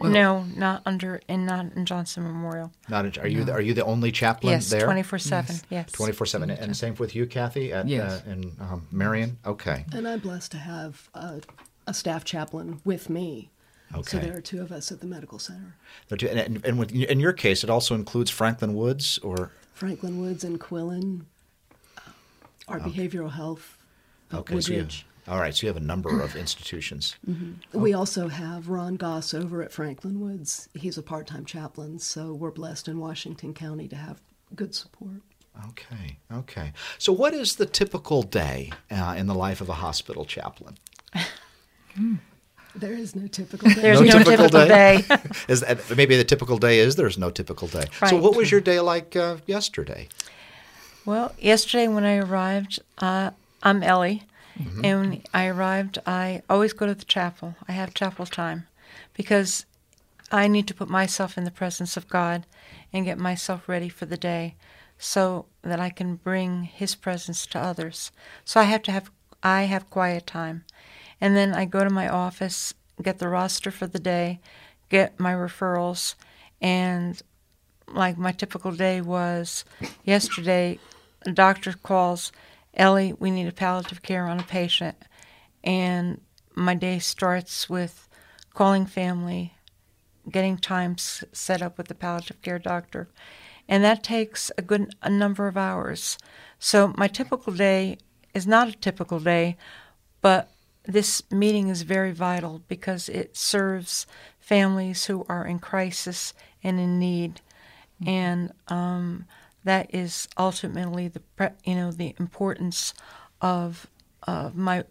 Well, 0.00 0.12
no, 0.12 0.44
not 0.56 0.82
under 0.86 1.20
and 1.28 1.44
not 1.44 1.72
in 1.74 1.84
Johnson 1.84 2.22
Memorial. 2.22 2.72
Not 2.88 3.04
in, 3.06 3.20
are 3.20 3.26
you 3.26 3.44
the, 3.44 3.52
are 3.52 3.60
you 3.60 3.74
the 3.74 3.84
only 3.84 4.12
chaplain 4.12 4.52
yes, 4.52 4.70
there? 4.70 4.84
Twenty 4.84 5.02
four 5.02 5.18
seven. 5.18 5.56
Yes, 5.70 5.90
twenty 5.90 6.12
four 6.12 6.26
seven. 6.26 6.50
And 6.50 6.76
same 6.76 6.94
with 6.94 7.16
you, 7.16 7.26
Kathy, 7.26 7.72
at 7.72 7.88
yes. 7.88 8.22
uh, 8.26 8.30
in 8.30 8.52
um, 8.60 8.86
Marion. 8.92 9.38
Okay. 9.44 9.84
And 9.92 10.06
I'm 10.06 10.20
blessed 10.20 10.52
to 10.52 10.58
have 10.58 11.08
a, 11.14 11.40
a 11.86 11.94
staff 11.94 12.24
chaplain 12.24 12.80
with 12.84 13.10
me. 13.10 13.50
Okay. 13.94 14.02
So 14.02 14.18
there 14.18 14.36
are 14.36 14.40
two 14.40 14.60
of 14.60 14.70
us 14.70 14.92
at 14.92 15.00
the 15.00 15.06
medical 15.06 15.38
center. 15.38 15.74
There 16.08 16.18
two, 16.18 16.28
and, 16.28 16.64
and 16.64 16.78
with, 16.78 16.92
in 16.92 17.20
your 17.20 17.32
case, 17.32 17.64
it 17.64 17.70
also 17.70 17.94
includes 17.94 18.30
Franklin 18.30 18.74
Woods, 18.74 19.18
or 19.18 19.50
Franklin 19.72 20.20
Woods 20.20 20.44
and 20.44 20.60
Quillen, 20.60 21.24
uh, 21.96 22.02
our 22.68 22.80
okay. 22.80 22.90
behavioral 22.90 23.32
health. 23.32 23.78
Uh, 24.30 24.40
okay, 24.40 24.54
Woodridge. 24.54 24.98
So 24.98 25.04
all 25.28 25.38
right, 25.38 25.54
so 25.54 25.66
you 25.66 25.68
have 25.68 25.82
a 25.82 25.86
number 25.86 26.20
of 26.20 26.36
institutions. 26.36 27.16
Mm-hmm. 27.28 27.80
We 27.80 27.92
also 27.92 28.28
have 28.28 28.68
Ron 28.68 28.96
Goss 28.96 29.34
over 29.34 29.62
at 29.62 29.70
Franklin 29.70 30.18
Woods. 30.20 30.68
He's 30.74 30.96
a 30.96 31.02
part 31.02 31.26
time 31.26 31.44
chaplain, 31.44 31.98
so 31.98 32.32
we're 32.32 32.50
blessed 32.50 32.88
in 32.88 32.98
Washington 32.98 33.52
County 33.52 33.86
to 33.88 33.96
have 33.96 34.20
good 34.54 34.74
support. 34.74 35.20
Okay, 35.68 36.18
okay. 36.32 36.72
So, 36.96 37.12
what 37.12 37.34
is 37.34 37.56
the 37.56 37.66
typical 37.66 38.22
day 38.22 38.72
uh, 38.90 39.14
in 39.18 39.26
the 39.26 39.34
life 39.34 39.60
of 39.60 39.68
a 39.68 39.74
hospital 39.74 40.24
chaplain? 40.24 40.78
There 42.74 42.92
is 42.92 43.16
no 43.16 43.26
typical 43.26 43.68
day. 43.70 43.80
There's 43.80 44.00
no, 44.00 44.06
no 44.06 44.18
typical, 44.18 44.48
typical, 44.48 44.68
day. 44.68 45.02
day. 45.08 45.16
is 45.48 45.60
that, 45.60 45.96
maybe 45.96 46.16
the 46.16 46.22
typical 46.22 46.58
day 46.58 46.78
is 46.78 46.94
there's 46.94 47.18
no 47.18 47.30
typical 47.30 47.66
day. 47.66 47.86
Right. 48.00 48.10
So, 48.10 48.16
what 48.18 48.36
was 48.36 48.52
your 48.52 48.60
day 48.60 48.78
like 48.78 49.16
uh, 49.16 49.38
yesterday? 49.46 50.08
Well, 51.04 51.34
yesterday 51.38 51.88
when 51.88 52.04
I 52.04 52.18
arrived, 52.18 52.78
uh, 52.98 53.30
I'm 53.62 53.82
Ellie. 53.82 54.22
Mm-hmm. 54.60 54.84
And 54.84 55.00
when 55.00 55.22
I 55.32 55.46
arrived, 55.46 55.98
I 56.06 56.42
always 56.50 56.72
go 56.72 56.86
to 56.86 56.94
the 56.94 57.04
chapel. 57.04 57.54
I 57.68 57.72
have 57.72 57.94
chapel 57.94 58.26
time 58.26 58.66
because 59.14 59.66
I 60.30 60.48
need 60.48 60.66
to 60.68 60.74
put 60.74 60.88
myself 60.88 61.38
in 61.38 61.44
the 61.44 61.50
presence 61.50 61.96
of 61.96 62.08
God 62.08 62.46
and 62.92 63.04
get 63.04 63.18
myself 63.18 63.68
ready 63.68 63.88
for 63.88 64.06
the 64.06 64.16
day 64.16 64.56
so 64.98 65.46
that 65.62 65.80
I 65.80 65.90
can 65.90 66.16
bring 66.16 66.64
his 66.64 66.94
presence 66.94 67.46
to 67.46 67.58
others. 67.58 68.10
So 68.44 68.60
I 68.60 68.64
have 68.64 68.82
to 68.82 68.92
have 68.92 69.10
I 69.42 69.62
have 69.62 69.90
quiet 69.90 70.26
time. 70.26 70.64
And 71.20 71.36
then 71.36 71.54
I 71.54 71.64
go 71.64 71.84
to 71.84 71.90
my 71.90 72.08
office, 72.08 72.74
get 73.00 73.18
the 73.18 73.28
roster 73.28 73.70
for 73.70 73.86
the 73.86 74.00
day, 74.00 74.40
get 74.88 75.20
my 75.20 75.32
referrals, 75.32 76.14
and 76.60 77.20
like 77.86 78.18
my 78.18 78.32
typical 78.32 78.72
day 78.72 79.00
was 79.00 79.64
yesterday, 80.04 80.78
a 81.22 81.32
doctor 81.32 81.72
calls 81.72 82.32
Ellie, 82.78 83.12
we 83.12 83.30
need 83.30 83.48
a 83.48 83.52
palliative 83.52 84.02
care 84.02 84.26
on 84.26 84.38
a 84.38 84.44
patient. 84.44 84.96
And 85.64 86.20
my 86.54 86.74
day 86.74 87.00
starts 87.00 87.68
with 87.68 88.08
calling 88.54 88.86
family, 88.86 89.54
getting 90.30 90.56
times 90.56 91.24
set 91.32 91.60
up 91.60 91.76
with 91.76 91.88
the 91.88 91.94
palliative 91.94 92.40
care 92.42 92.58
doctor, 92.58 93.08
and 93.68 93.84
that 93.84 94.02
takes 94.02 94.50
a 94.56 94.62
good 94.62 94.94
a 95.02 95.10
number 95.10 95.46
of 95.46 95.56
hours. 95.56 96.18
So 96.58 96.94
my 96.96 97.08
typical 97.08 97.52
day 97.52 97.98
is 98.34 98.46
not 98.46 98.68
a 98.68 98.72
typical 98.72 99.20
day, 99.20 99.56
but 100.20 100.50
this 100.84 101.22
meeting 101.30 101.68
is 101.68 101.82
very 101.82 102.12
vital 102.12 102.62
because 102.66 103.08
it 103.08 103.36
serves 103.36 104.06
families 104.40 105.04
who 105.04 105.26
are 105.28 105.44
in 105.44 105.58
crisis 105.58 106.32
and 106.62 106.80
in 106.80 106.98
need, 106.98 107.40
mm-hmm. 108.02 108.08
and 108.08 108.52
um, 108.68 109.26
that 109.64 109.92
is 109.94 110.28
ultimately 110.36 111.08
the 111.08 111.22
you 111.64 111.74
know 111.74 111.90
the 111.90 112.14
importance 112.18 112.94
of 113.40 113.86
of 114.26 114.54
my 114.56 114.84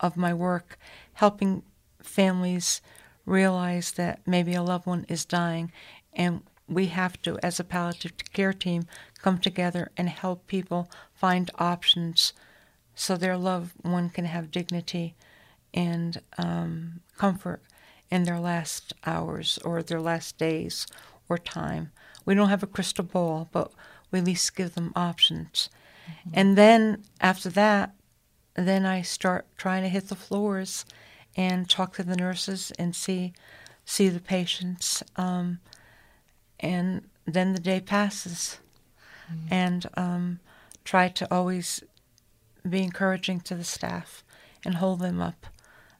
of 0.00 0.16
my 0.16 0.34
work, 0.34 0.78
helping 1.14 1.62
families 2.02 2.82
realize 3.26 3.92
that 3.92 4.20
maybe 4.26 4.54
a 4.54 4.62
loved 4.62 4.86
one 4.86 5.06
is 5.08 5.24
dying, 5.24 5.72
and 6.12 6.42
we 6.68 6.86
have 6.86 7.20
to, 7.22 7.38
as 7.42 7.60
a 7.60 7.64
palliative 7.64 8.12
care 8.32 8.52
team, 8.52 8.84
come 9.20 9.38
together 9.38 9.90
and 9.96 10.08
help 10.08 10.46
people 10.46 10.90
find 11.12 11.50
options 11.58 12.32
so 12.94 13.16
their 13.16 13.36
loved 13.36 13.72
one 13.82 14.08
can 14.08 14.24
have 14.24 14.50
dignity 14.50 15.14
and 15.72 16.20
um, 16.38 17.00
comfort 17.16 17.62
in 18.10 18.24
their 18.24 18.38
last 18.38 18.92
hours 19.04 19.58
or 19.64 19.82
their 19.82 20.00
last 20.00 20.38
days 20.38 20.86
or 21.28 21.36
time. 21.38 21.90
We 22.24 22.34
don't 22.34 22.48
have 22.48 22.62
a 22.62 22.68
crystal 22.68 23.04
ball, 23.04 23.48
but 23.52 23.72
we 24.14 24.20
at 24.20 24.26
least 24.26 24.54
give 24.54 24.76
them 24.76 24.92
options. 24.94 25.68
Mm-hmm. 26.06 26.30
And 26.34 26.56
then 26.56 27.02
after 27.20 27.48
that, 27.50 27.96
then 28.54 28.86
I 28.86 29.02
start 29.02 29.44
trying 29.56 29.82
to 29.82 29.88
hit 29.88 30.08
the 30.08 30.14
floors 30.14 30.84
and 31.36 31.68
talk 31.68 31.94
to 31.94 32.04
the 32.04 32.14
nurses 32.14 32.72
and 32.78 32.94
see 32.94 33.32
see 33.84 34.08
the 34.08 34.20
patients. 34.20 35.02
Um, 35.16 35.58
and 36.60 37.08
then 37.26 37.54
the 37.54 37.58
day 37.58 37.80
passes, 37.80 38.60
mm-hmm. 39.28 39.52
and 39.52 39.86
um, 39.96 40.38
try 40.84 41.08
to 41.08 41.34
always 41.34 41.82
be 42.68 42.84
encouraging 42.84 43.40
to 43.40 43.56
the 43.56 43.64
staff 43.64 44.22
and 44.64 44.76
hold 44.76 45.00
them 45.00 45.20
up 45.20 45.46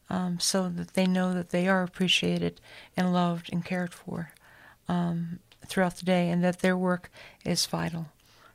um, 0.09 0.39
so 0.39 0.69
that 0.69 0.95
they 0.95 1.07
know 1.07 1.35
that 1.35 1.51
they 1.51 1.67
are 1.67 1.83
appreciated 1.83 2.61
and 2.97 3.13
loved 3.13 3.53
and 3.53 3.65
cared 3.65 3.93
for 3.93 4.31
um, 4.89 5.41
throughout 5.69 5.97
the 5.97 6.05
day 6.05 6.31
and 6.31 6.43
that 6.45 6.61
their 6.61 6.77
work 6.77 7.11
is 7.45 7.67
vital. 7.67 8.07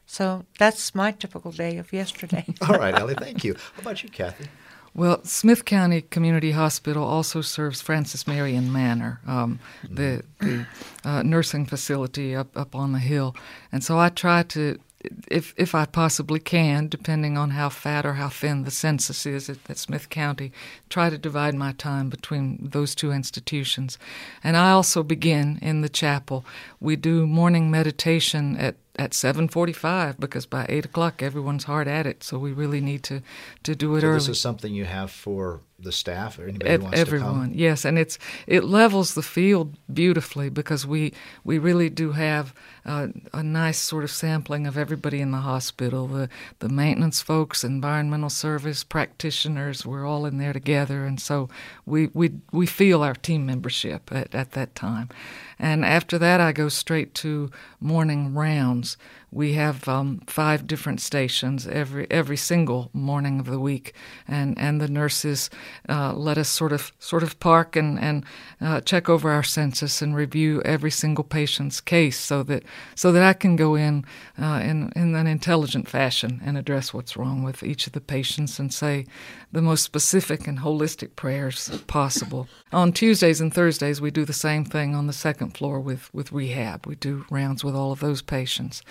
So 0.05 0.45
that's 0.57 0.95
my 0.95 1.11
typical 1.11 1.51
day 1.51 1.77
of 1.77 1.93
yesterday. 1.93 2.45
All 2.67 2.77
right, 2.77 2.97
Ellie, 2.97 3.15
thank 3.15 3.43
you. 3.43 3.55
How 3.75 3.81
about 3.81 4.03
you, 4.03 4.09
Kathy? 4.09 4.47
Well, 4.95 5.23
Smyth 5.23 5.65
County 5.65 6.01
Community 6.01 6.51
Hospital 6.51 7.03
also 7.03 7.41
serves 7.41 7.79
Francis 7.79 8.25
Marion 8.25 8.73
Manor, 8.73 9.21
um, 9.27 9.59
the, 9.87 10.23
the 10.39 10.65
uh, 11.03 11.21
nursing 11.21 11.65
facility 11.65 12.35
up, 12.35 12.57
up 12.57 12.73
on 12.75 12.91
the 12.91 12.99
hill. 12.99 13.35
And 13.71 13.83
so 13.83 13.99
I 13.99 14.09
try 14.09 14.41
to 14.43 14.79
if 15.29 15.53
if 15.57 15.73
I 15.73 15.85
possibly 15.85 16.39
can, 16.39 16.87
depending 16.87 17.37
on 17.37 17.51
how 17.51 17.69
fat 17.69 18.05
or 18.05 18.13
how 18.13 18.29
thin 18.29 18.63
the 18.63 18.71
census 18.71 19.25
is 19.25 19.49
at, 19.49 19.57
at, 19.69 19.77
Smyth 19.77 20.09
County, 20.09 20.51
try 20.89 21.09
to 21.09 21.17
divide 21.17 21.55
my 21.55 21.71
time 21.73 22.09
between 22.09 22.69
those 22.71 22.95
two 22.95 23.11
institutions. 23.11 23.97
And 24.43 24.57
I 24.57 24.71
also 24.71 25.03
begin 25.03 25.57
in 25.61 25.81
the 25.81 25.89
chapel. 25.89 26.45
We 26.79 26.95
do 26.95 27.25
morning 27.25 27.71
meditation 27.71 28.57
at 28.57 28.75
at 28.99 29.11
7:45 29.13 30.19
because 30.19 30.45
by 30.45 30.65
eight 30.67 30.83
o'clock 30.83 31.23
everyone's 31.23 31.63
hard 31.63 31.87
at 31.87 32.05
it. 32.05 32.21
So 32.21 32.37
we 32.37 32.51
really 32.51 32.81
need 32.81 33.01
to 33.03 33.21
to 33.63 33.73
do 33.73 33.95
it 33.95 34.01
so 34.01 34.07
early. 34.07 34.17
This 34.17 34.27
is 34.27 34.41
something 34.41 34.73
you 34.75 34.85
have 34.85 35.09
for 35.09 35.61
the 35.81 35.93
staff 35.93 36.37
or 36.37 36.43
anybody 36.43 36.75
who 36.75 36.83
wants 36.83 36.99
everyone, 36.99 37.33
to 37.33 37.47
come. 37.47 37.51
Yes, 37.53 37.85
and 37.85 37.97
it's 37.97 38.19
it 38.45 38.65
levels 38.65 39.13
the 39.13 39.21
field 39.21 39.77
beautifully 39.91 40.49
because 40.49 40.85
we 40.85 41.13
we 41.45 41.57
really 41.57 41.89
do 41.89 42.11
have 42.11 42.53
uh, 42.85 43.07
a 43.33 43.41
nice 43.41 43.79
sort 43.79 44.03
of 44.03 44.11
sampling 44.11 44.67
of 44.67 44.77
everybody 44.77 45.21
in 45.21 45.31
the 45.31 45.37
hospital. 45.37 46.07
The 46.07 46.27
the 46.59 46.67
maintenance 46.67 47.21
folks, 47.21 47.63
environmental 47.63 48.29
service 48.29 48.83
practitioners, 48.83 49.85
we're 49.85 50.05
all 50.05 50.25
in 50.25 50.39
there 50.39 50.53
together, 50.53 51.05
and 51.05 51.21
so 51.21 51.47
we 51.85 52.07
we 52.13 52.31
we 52.51 52.65
feel 52.65 53.01
our 53.01 53.15
team 53.15 53.45
membership 53.45 54.11
at, 54.11 54.35
at 54.35 54.51
that 54.51 54.75
time. 54.75 55.07
And 55.59 55.83
after 55.83 56.17
that, 56.17 56.39
I 56.39 56.53
go 56.53 56.69
straight 56.69 57.13
to 57.15 57.51
morning 57.81 58.33
rounds. 58.33 58.95
We 59.31 59.53
have 59.53 59.87
um, 59.87 60.21
five 60.27 60.65
different 60.65 61.01
stations 61.01 61.67
every 61.67 62.07
every 62.09 62.37
single 62.37 62.89
morning 62.93 63.39
of 63.39 63.45
the 63.45 63.59
week, 63.59 63.93
and, 64.27 64.57
and 64.57 64.81
the 64.81 64.87
nurses 64.87 65.49
uh, 65.87 66.13
let 66.13 66.37
us 66.37 66.49
sort 66.49 66.71
of 66.71 66.91
sort 66.99 67.21
of 67.21 67.39
park 67.39 67.75
and 67.75 67.99
and 67.99 68.25
uh, 68.59 68.81
check 68.81 69.07
over 69.07 69.29
our 69.29 69.43
census 69.43 70.01
and 70.01 70.15
review 70.15 70.61
every 70.63 70.91
single 70.91 71.23
patient's 71.23 71.79
case, 71.79 72.17
so 72.17 72.41
that 72.43 72.63
so 72.95 73.11
that 73.11 73.21
I 73.21 73.33
can 73.33 73.55
go 73.55 73.75
in 73.75 74.03
uh, 74.41 74.61
in 74.63 74.91
in 74.95 75.13
an 75.13 75.27
intelligent 75.27 75.87
fashion 75.87 76.41
and 76.43 76.57
address 76.57 76.93
what's 76.93 77.15
wrong 77.15 77.43
with 77.43 77.61
each 77.61 77.85
of 77.85 77.93
the 77.93 78.01
patients 78.01 78.59
and 78.59 78.73
say 78.73 79.05
the 79.51 79.61
most 79.61 79.83
specific 79.83 80.47
and 80.47 80.59
holistic 80.59 81.15
prayers 81.15 81.69
possible. 81.87 82.47
On 82.71 82.91
Tuesdays 82.91 83.41
and 83.41 83.53
Thursdays, 83.53 84.01
we 84.01 84.11
do 84.11 84.25
the 84.25 84.33
same 84.33 84.65
thing 84.65 84.95
on 84.95 85.07
the 85.07 85.13
second 85.13 85.55
floor 85.55 85.79
with 85.79 86.13
with 86.13 86.31
rehab. 86.31 86.87
We 86.87 86.95
do 86.95 87.25
rounds 87.29 87.63
with 87.63 87.75
all 87.75 87.91
of 87.91 87.99
those 87.99 88.23
patients. 88.23 88.81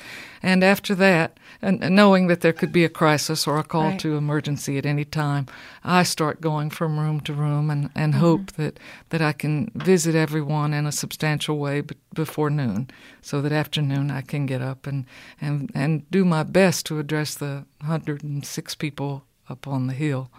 And 0.43 0.63
after 0.63 0.95
that, 0.97 1.39
and 1.61 1.81
knowing 1.91 2.29
that 2.29 2.41
there 2.41 2.53
could 2.53 2.73
be 2.73 2.85
a 2.85 2.89
crisis 2.89 3.47
or 3.47 3.59
a 3.59 3.65
call 3.65 3.91
right. 3.91 4.01
to 4.01 4.17
emergency 4.17 4.79
at 4.79 4.87
any 4.87 5.05
time, 5.05 5.47
I 5.83 6.03
start 6.03 6.41
going 6.41 6.71
from 6.71 6.99
room 6.99 7.21
to 7.23 7.33
room 7.33 7.71
and, 7.71 7.91
and 7.95 8.13
mm-hmm. 8.13 8.21
hope 8.21 8.53
that, 8.53 8.79
that 9.11 9.21
I 9.23 9.33
can 9.33 9.71
visit 9.75 10.15
everyone 10.15 10.73
in 10.73 10.87
a 10.87 10.93
substantial 10.93 11.59
way 11.59 11.81
b- 11.81 11.97
before 12.15 12.51
noon, 12.51 12.89
so 13.23 13.41
that 13.43 13.53
afternoon 13.53 14.11
I 14.11 14.21
can 14.21 14.47
get 14.47 14.63
up 14.63 14.87
and, 14.87 15.07
and, 15.41 15.71
and 15.75 16.09
do 16.11 16.25
my 16.25 16.43
best 16.43 16.87
to 16.87 16.99
address 16.99 17.35
the 17.35 17.65
106 17.81 18.75
people 18.77 19.25
up 19.49 19.67
on 19.67 19.87
the 19.87 19.95
hill. 19.95 20.31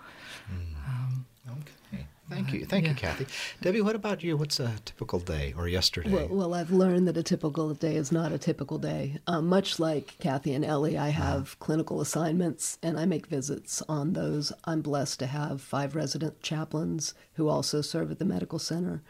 Thank 2.29 2.53
you. 2.53 2.65
Thank 2.65 2.85
yeah. 2.85 2.91
you, 2.91 2.95
Kathy. 2.95 3.25
Debbie, 3.61 3.81
what 3.81 3.95
about 3.95 4.23
you? 4.23 4.37
What's 4.37 4.59
a 4.59 4.73
typical 4.85 5.19
day 5.19 5.53
or 5.57 5.67
yesterday? 5.67 6.11
Well, 6.11 6.27
well 6.27 6.53
I've 6.53 6.71
learned 6.71 7.07
that 7.07 7.17
a 7.17 7.23
typical 7.23 7.73
day 7.73 7.95
is 7.95 8.11
not 8.11 8.31
a 8.31 8.37
typical 8.37 8.77
day. 8.77 9.17
Um, 9.25 9.47
much 9.47 9.79
like 9.79 10.17
Kathy 10.19 10.53
and 10.53 10.63
Ellie, 10.63 10.97
I 10.97 11.09
uh-huh. 11.09 11.21
have 11.21 11.51
uh 11.59 11.63
clinical 11.63 12.01
assignments 12.01 12.77
and 12.83 12.99
I 12.99 13.05
make 13.05 13.27
visits 13.27 13.81
on 13.89 14.13
those. 14.13 14.53
I'm 14.65 14.81
blessed 14.81 15.19
to 15.19 15.27
have 15.27 15.61
five 15.61 15.95
resident 15.95 16.41
chaplains 16.41 17.13
who 17.33 17.49
also 17.49 17.81
serve 17.81 18.11
at 18.11 18.19
the 18.19 18.25
medical 18.25 18.59
center. 18.59 19.01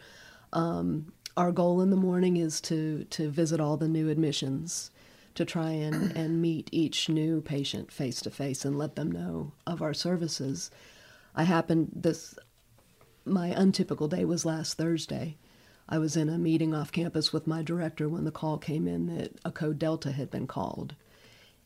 Um, 0.53 1.11
our 1.35 1.51
goal 1.51 1.81
in 1.81 1.89
the 1.89 1.95
morning 1.95 2.37
is 2.37 2.61
to, 2.61 3.03
to 3.05 3.29
visit 3.29 3.59
all 3.59 3.77
the 3.77 3.87
new 3.87 4.09
admissions 4.09 4.91
to 5.35 5.45
try 5.45 5.71
and, 5.71 6.11
and 6.15 6.41
meet 6.41 6.69
each 6.71 7.09
new 7.09 7.41
patient 7.41 7.91
face 7.91 8.21
to 8.21 8.29
face 8.29 8.65
and 8.65 8.77
let 8.77 8.95
them 8.95 9.11
know 9.11 9.51
of 9.67 9.81
our 9.81 9.93
services. 9.93 10.71
I 11.35 11.43
happened 11.43 11.91
this 11.95 12.35
my 13.29 13.47
untypical 13.47 14.07
day 14.07 14.25
was 14.25 14.45
last 14.45 14.75
Thursday. 14.77 15.37
I 15.87 15.97
was 15.97 16.15
in 16.15 16.29
a 16.29 16.37
meeting 16.37 16.73
off 16.73 16.91
campus 16.91 17.33
with 17.33 17.47
my 17.47 17.63
director 17.63 18.07
when 18.07 18.23
the 18.23 18.31
call 18.31 18.57
came 18.57 18.87
in 18.87 19.07
that 19.15 19.31
a 19.43 19.51
code 19.51 19.79
Delta 19.79 20.11
had 20.11 20.29
been 20.29 20.47
called. 20.47 20.95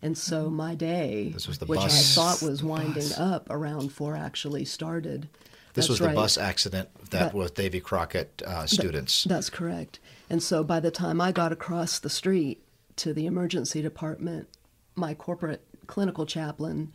And 0.01 0.17
so 0.17 0.46
mm-hmm. 0.46 0.55
my 0.55 0.75
day, 0.75 1.34
which 1.34 1.79
bus. 1.79 2.17
I 2.17 2.22
thought 2.22 2.41
was 2.41 2.63
winding 2.63 2.93
bus. 2.93 3.20
up 3.20 3.50
around 3.50 3.91
four, 3.91 4.15
actually 4.15 4.65
started. 4.65 5.29
This 5.74 5.86
that's 5.86 5.89
was 5.89 6.00
the 6.00 6.08
right. 6.08 6.15
bus 6.15 6.38
accident 6.38 6.89
that, 7.10 7.10
that 7.12 7.34
was 7.34 7.51
Davy 7.51 7.79
Crockett 7.79 8.41
uh, 8.46 8.65
students. 8.65 9.24
That, 9.24 9.29
that's 9.29 9.50
correct. 9.50 10.00
And 10.29 10.43
so 10.43 10.63
by 10.63 10.79
the 10.79 10.91
time 10.91 11.20
I 11.20 11.32
got 11.32 11.51
across 11.51 12.00
the 12.00 12.10
street 12.10 12.63
to 12.98 13.13
the 13.13 13.25
emergency 13.25 13.82
department, 13.82 14.48
my 14.96 15.13
corporate 15.13 15.65
clinical 15.88 16.25
chaplain 16.25 16.93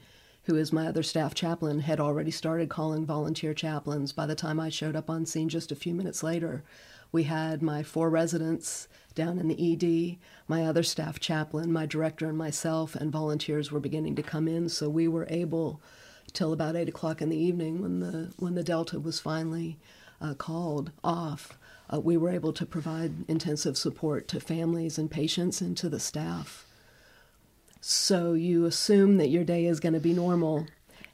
who 0.48 0.56
is 0.56 0.72
my 0.72 0.86
other 0.86 1.02
staff 1.02 1.34
chaplain, 1.34 1.80
had 1.80 2.00
already 2.00 2.30
started 2.30 2.70
calling 2.70 3.04
volunteer 3.04 3.52
chaplains. 3.52 4.12
By 4.12 4.24
the 4.24 4.34
time 4.34 4.58
I 4.58 4.70
showed 4.70 4.96
up 4.96 5.10
on 5.10 5.26
scene 5.26 5.50
just 5.50 5.70
a 5.70 5.76
few 5.76 5.92
minutes 5.92 6.22
later, 6.22 6.64
we 7.12 7.24
had 7.24 7.60
my 7.60 7.82
four 7.82 8.08
residents 8.08 8.88
down 9.14 9.38
in 9.38 9.48
the 9.48 9.74
ED, 9.74 10.16
my 10.48 10.64
other 10.64 10.82
staff 10.82 11.20
chaplain, 11.20 11.70
my 11.70 11.84
director, 11.84 12.26
and 12.26 12.38
myself, 12.38 12.94
and 12.94 13.12
volunteers 13.12 13.70
were 13.70 13.78
beginning 13.78 14.16
to 14.16 14.22
come 14.22 14.48
in. 14.48 14.70
So 14.70 14.88
we 14.88 15.06
were 15.06 15.26
able, 15.28 15.82
till 16.32 16.54
about 16.54 16.76
eight 16.76 16.88
o'clock 16.88 17.20
in 17.20 17.28
the 17.28 17.36
evening, 17.36 17.82
when 17.82 18.00
the 18.00 18.32
when 18.38 18.54
the 18.54 18.64
Delta 18.64 18.98
was 18.98 19.20
finally 19.20 19.78
uh, 20.18 20.32
called 20.32 20.92
off, 21.04 21.58
uh, 21.92 22.00
we 22.00 22.16
were 22.16 22.30
able 22.30 22.54
to 22.54 22.64
provide 22.64 23.28
intensive 23.28 23.76
support 23.76 24.28
to 24.28 24.40
families 24.40 24.96
and 24.96 25.10
patients 25.10 25.60
and 25.60 25.76
to 25.76 25.90
the 25.90 26.00
staff. 26.00 26.67
So 27.80 28.32
you 28.32 28.64
assume 28.64 29.18
that 29.18 29.28
your 29.28 29.44
day 29.44 29.66
is 29.66 29.80
going 29.80 29.92
to 29.92 30.00
be 30.00 30.12
normal, 30.12 30.66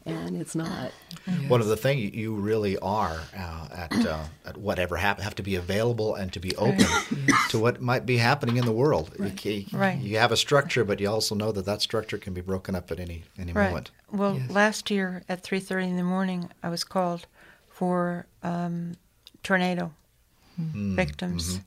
and 0.07 0.37
it's 0.37 0.55
not. 0.55 0.93
Yes. 1.27 1.51
One 1.51 1.61
of 1.61 1.67
the 1.67 1.77
things 1.77 2.15
you 2.15 2.35
really 2.35 2.79
are 2.79 3.21
uh, 3.37 3.69
at, 3.73 4.07
uh, 4.07 4.25
at 4.47 4.57
whatever 4.57 4.97
happen 4.97 5.25
have 5.25 5.35
to 5.37 5.43
be 5.43 5.57
available 5.57 6.15
and 6.15 6.33
to 6.33 6.41
be 6.41 6.57
open 6.57 6.87
yes. 7.27 7.51
to 7.51 7.59
what 7.59 7.81
might 7.81 8.07
be 8.07 8.17
happening 8.17 8.57
in 8.57 8.65
the 8.65 8.73
world. 8.73 9.15
Right. 9.19 9.45
You, 9.45 9.65
right. 9.73 9.99
you 9.99 10.19
have 10.19 10.33
a 10.33 10.37
structure, 10.37 10.85
but 10.85 11.01
you 11.01 11.09
also 11.09 11.35
know 11.35 11.53
that 11.53 11.67
that 11.67 11.83
structure 11.83 12.19
can 12.19 12.35
be 12.35 12.41
broken 12.41 12.75
up 12.75 12.91
at 12.91 12.99
any 12.99 13.25
any 13.39 13.53
right. 13.53 13.69
moment. 13.69 13.91
Well, 14.11 14.37
yes. 14.37 14.51
last 14.51 14.91
year 14.91 15.23
at 15.29 15.43
three 15.43 15.61
thirty 15.61 15.89
in 15.89 15.97
the 15.97 16.03
morning, 16.03 16.51
I 16.63 16.71
was 16.71 16.85
called 16.85 17.27
for 17.69 18.27
um, 18.43 18.97
tornado 19.43 19.93
mm. 20.61 20.97
victims. 20.97 21.55
Mm-hmm 21.55 21.63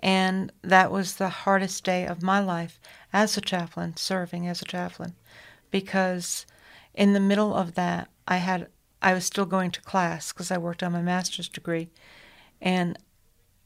And 0.00 0.50
that 0.62 0.90
was 0.90 1.16
the 1.16 1.28
hardest 1.28 1.84
day 1.84 2.06
of 2.06 2.22
my 2.22 2.40
life 2.40 2.80
as 3.12 3.36
a 3.36 3.40
chaplain, 3.40 3.96
serving 3.96 4.48
as 4.48 4.62
a 4.62 4.64
chaplain, 4.64 5.14
because 5.70 6.46
in 6.94 7.12
the 7.12 7.20
middle 7.20 7.54
of 7.54 7.74
that, 7.74 8.08
I 8.26 8.38
had 8.38 8.68
I 9.02 9.14
was 9.14 9.24
still 9.24 9.46
going 9.46 9.70
to 9.72 9.80
class 9.82 10.32
because 10.32 10.50
I 10.50 10.58
worked 10.58 10.82
on 10.82 10.92
my 10.92 11.02
master's 11.02 11.48
degree, 11.48 11.88
and 12.60 12.98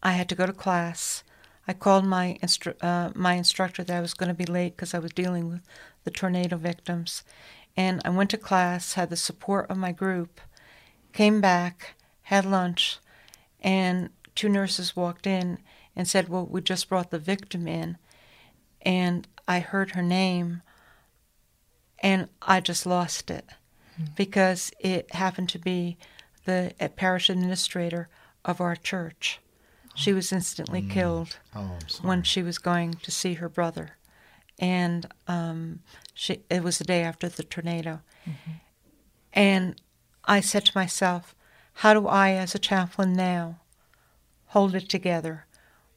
I 0.02 0.12
had 0.12 0.28
to 0.28 0.34
go 0.34 0.46
to 0.46 0.52
class. 0.52 1.24
I 1.66 1.72
called 1.72 2.04
my 2.04 2.36
instru- 2.42 2.82
uh, 2.82 3.10
my 3.14 3.34
instructor 3.34 3.84
that 3.84 3.96
I 3.96 4.00
was 4.00 4.14
going 4.14 4.28
to 4.28 4.34
be 4.34 4.44
late 4.44 4.76
because 4.76 4.92
I 4.92 4.98
was 4.98 5.12
dealing 5.12 5.48
with 5.48 5.60
the 6.04 6.10
tornado 6.10 6.56
victims, 6.56 7.22
and 7.76 8.02
I 8.04 8.10
went 8.10 8.30
to 8.30 8.38
class, 8.38 8.94
had 8.94 9.10
the 9.10 9.16
support 9.16 9.70
of 9.70 9.76
my 9.76 9.92
group, 9.92 10.40
came 11.12 11.40
back, 11.40 11.94
had 12.22 12.44
lunch, 12.44 12.98
and 13.60 14.10
two 14.34 14.48
nurses 14.48 14.96
walked 14.96 15.26
in 15.26 15.58
and 15.96 16.08
said, 16.08 16.28
"Well, 16.28 16.46
we 16.46 16.60
just 16.60 16.88
brought 16.88 17.10
the 17.10 17.18
victim 17.18 17.68
in," 17.68 17.98
and 18.82 19.26
I 19.46 19.60
heard 19.60 19.92
her 19.92 20.02
name, 20.02 20.62
and 22.00 22.28
I 22.42 22.60
just 22.60 22.86
lost 22.86 23.30
it 23.30 23.46
because 24.16 24.72
it 24.80 25.12
happened 25.14 25.48
to 25.50 25.58
be 25.58 25.96
the 26.44 26.74
parish 26.96 27.30
administrator 27.30 28.08
of 28.44 28.60
our 28.60 28.76
church. 28.76 29.40
She 29.94 30.12
was 30.12 30.32
instantly 30.32 30.82
mm. 30.82 30.90
killed 30.90 31.38
oh, 31.54 31.78
when 32.02 32.22
she 32.22 32.42
was 32.42 32.58
going 32.58 32.94
to 32.94 33.10
see 33.10 33.34
her 33.34 33.48
brother, 33.48 33.96
and 34.58 35.06
um, 35.28 35.80
she, 36.12 36.42
it 36.50 36.62
was 36.62 36.78
the 36.78 36.84
day 36.84 37.02
after 37.02 37.28
the 37.28 37.44
tornado. 37.44 38.00
Mm-hmm. 38.26 38.50
And 39.32 39.80
I 40.24 40.40
said 40.40 40.64
to 40.66 40.78
myself, 40.78 41.36
"How 41.74 41.94
do 41.94 42.08
I, 42.08 42.32
as 42.32 42.54
a 42.54 42.58
chaplain 42.58 43.12
now, 43.12 43.60
hold 44.46 44.74
it 44.74 44.88
together 44.88 45.46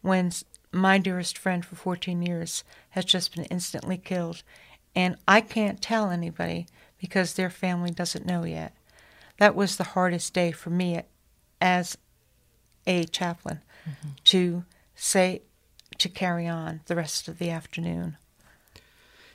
when 0.07 0.31
my 0.71 0.97
dearest 0.97 1.37
friend 1.37 1.65
for 1.65 1.75
14 1.75 2.21
years 2.21 2.63
has 2.91 3.05
just 3.05 3.35
been 3.35 3.45
instantly 3.45 3.97
killed, 3.97 4.43
and 4.95 5.17
I 5.27 5.41
can't 5.41 5.81
tell 5.81 6.09
anybody 6.09 6.65
because 6.99 7.33
their 7.33 7.49
family 7.49 7.91
doesn't 7.91 8.25
know 8.25 8.43
yet. 8.43 8.75
That 9.37 9.55
was 9.55 9.75
the 9.75 9.83
hardest 9.83 10.33
day 10.33 10.51
for 10.51 10.69
me 10.69 11.01
as 11.61 11.97
a 12.87 13.03
chaplain 13.05 13.61
mm-hmm. 13.87 14.09
to 14.23 14.63
say, 14.95 15.41
to 15.97 16.09
carry 16.09 16.47
on 16.47 16.81
the 16.85 16.95
rest 16.95 17.27
of 17.27 17.37
the 17.37 17.49
afternoon. 17.49 18.17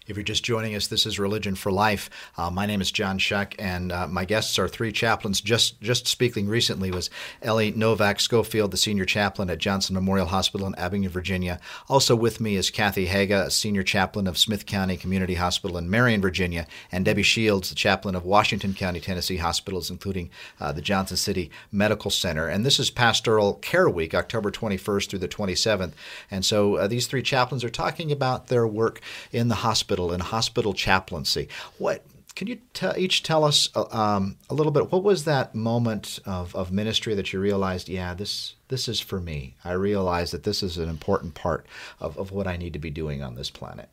If 0.07 0.17
you're 0.17 0.25
just 0.25 0.45
joining 0.45 0.75
us, 0.75 0.89
this 0.89 1.07
is 1.07 1.21
Religion 1.21 1.55
for 1.55 1.71
Life. 1.71 2.11
Uh, 2.37 2.51
my 2.51 2.67
name 2.67 2.81
is 2.81 2.91
John 2.91 3.19
Shuck, 3.19 3.55
and 3.57 3.93
uh, 3.93 4.09
my 4.09 4.25
guests 4.25 4.59
are 4.59 4.67
three 4.67 4.91
chaplains. 4.91 5.41
Just 5.41 5.81
just 5.81 6.09
speaking 6.09 6.49
recently 6.49 6.91
was 6.91 7.09
Ellie 7.41 7.71
Novak 7.71 8.19
Schofield, 8.19 8.73
the 8.73 8.77
senior 8.77 9.05
chaplain 9.05 9.49
at 9.49 9.59
Johnson 9.59 9.95
Memorial 9.95 10.27
Hospital 10.27 10.67
in 10.67 10.75
Abingdon, 10.75 11.13
Virginia. 11.13 11.61
Also 11.89 12.17
with 12.17 12.41
me 12.41 12.57
is 12.57 12.69
Kathy 12.69 13.07
Haga, 13.07 13.45
a 13.45 13.51
senior 13.51 13.85
chaplain 13.85 14.27
of 14.27 14.39
Smyth 14.39 14.67
County 14.67 14.97
Community 14.97 15.35
Hospital 15.35 15.79
in 15.79 15.89
Marion, 15.89 16.21
Virginia, 16.21 16.67
and 16.91 17.05
Debbie 17.05 17.23
Shields, 17.23 17.69
the 17.69 17.77
chaplain 17.77 18.17
of 18.17 18.25
Washington 18.25 18.75
County, 18.75 18.99
Tennessee 18.99 19.37
hospitals, 19.37 19.89
including 19.89 20.31
uh, 20.61 20.73
the 20.73 20.83
Johnson 20.83 21.17
City 21.17 21.49
Medical 21.71 22.11
Center. 22.11 22.49
And 22.49 22.67
this 22.67 22.81
is 22.81 22.91
Pastoral 22.91 23.55
Care 23.55 23.89
Week, 23.89 24.15
October 24.15 24.51
21st 24.51 25.11
through 25.11 25.19
the 25.21 25.29
27th. 25.29 25.93
And 26.29 26.45
so 26.45 26.75
uh, 26.75 26.89
these 26.89 27.07
three 27.07 27.23
chaplains 27.23 27.63
are 27.63 27.71
talking 27.71 28.11
about 28.11 28.49
their 28.49 28.67
work 28.67 29.01
in 29.31 29.47
the 29.47 29.57
hospital 29.57 29.93
hospital 30.03 30.13
and 30.13 30.23
hospital 30.23 30.73
chaplaincy. 30.75 31.49
What 31.79 32.03
can 32.35 32.49
you 32.49 32.59
t- 32.73 32.89
each 32.97 33.23
tell 33.23 33.45
us 33.45 33.69
uh, 33.75 33.85
um, 33.91 34.37
a 34.49 34.55
little 34.55 34.73
bit? 34.73 34.91
What 34.91 35.03
was 35.03 35.25
that 35.25 35.55
moment 35.55 36.19
of, 36.25 36.57
of 36.57 36.73
ministry 36.73 37.15
that 37.15 37.33
you 37.33 37.41
realized, 37.41 37.89
yeah, 37.89 38.15
this 38.15 38.55
this 38.69 38.89
is 38.89 39.01
for 39.01 39.21
me. 39.21 39.55
I 39.65 39.73
realize 39.73 40.31
that 40.31 40.45
this 40.45 40.63
is 40.63 40.79
an 40.79 40.89
important 40.89 41.35
part 41.35 41.67
of, 42.01 42.17
of 42.17 42.33
what 42.33 42.47
I 42.47 42.57
need 42.57 42.73
to 42.73 42.79
be 42.79 42.91
doing 42.91 43.23
on 43.23 43.35
this 43.35 43.51
planet. 43.51 43.89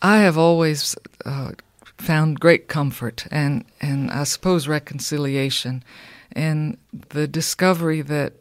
I 0.00 0.18
have 0.18 0.38
always 0.38 0.94
uh, 1.24 1.50
found 1.98 2.38
great 2.38 2.68
comfort 2.68 3.26
and, 3.32 3.64
and 3.80 4.12
I 4.12 4.22
suppose 4.24 4.68
reconciliation 4.68 5.82
in 6.36 6.78
the 6.92 7.26
discovery 7.26 8.00
that 8.02 8.32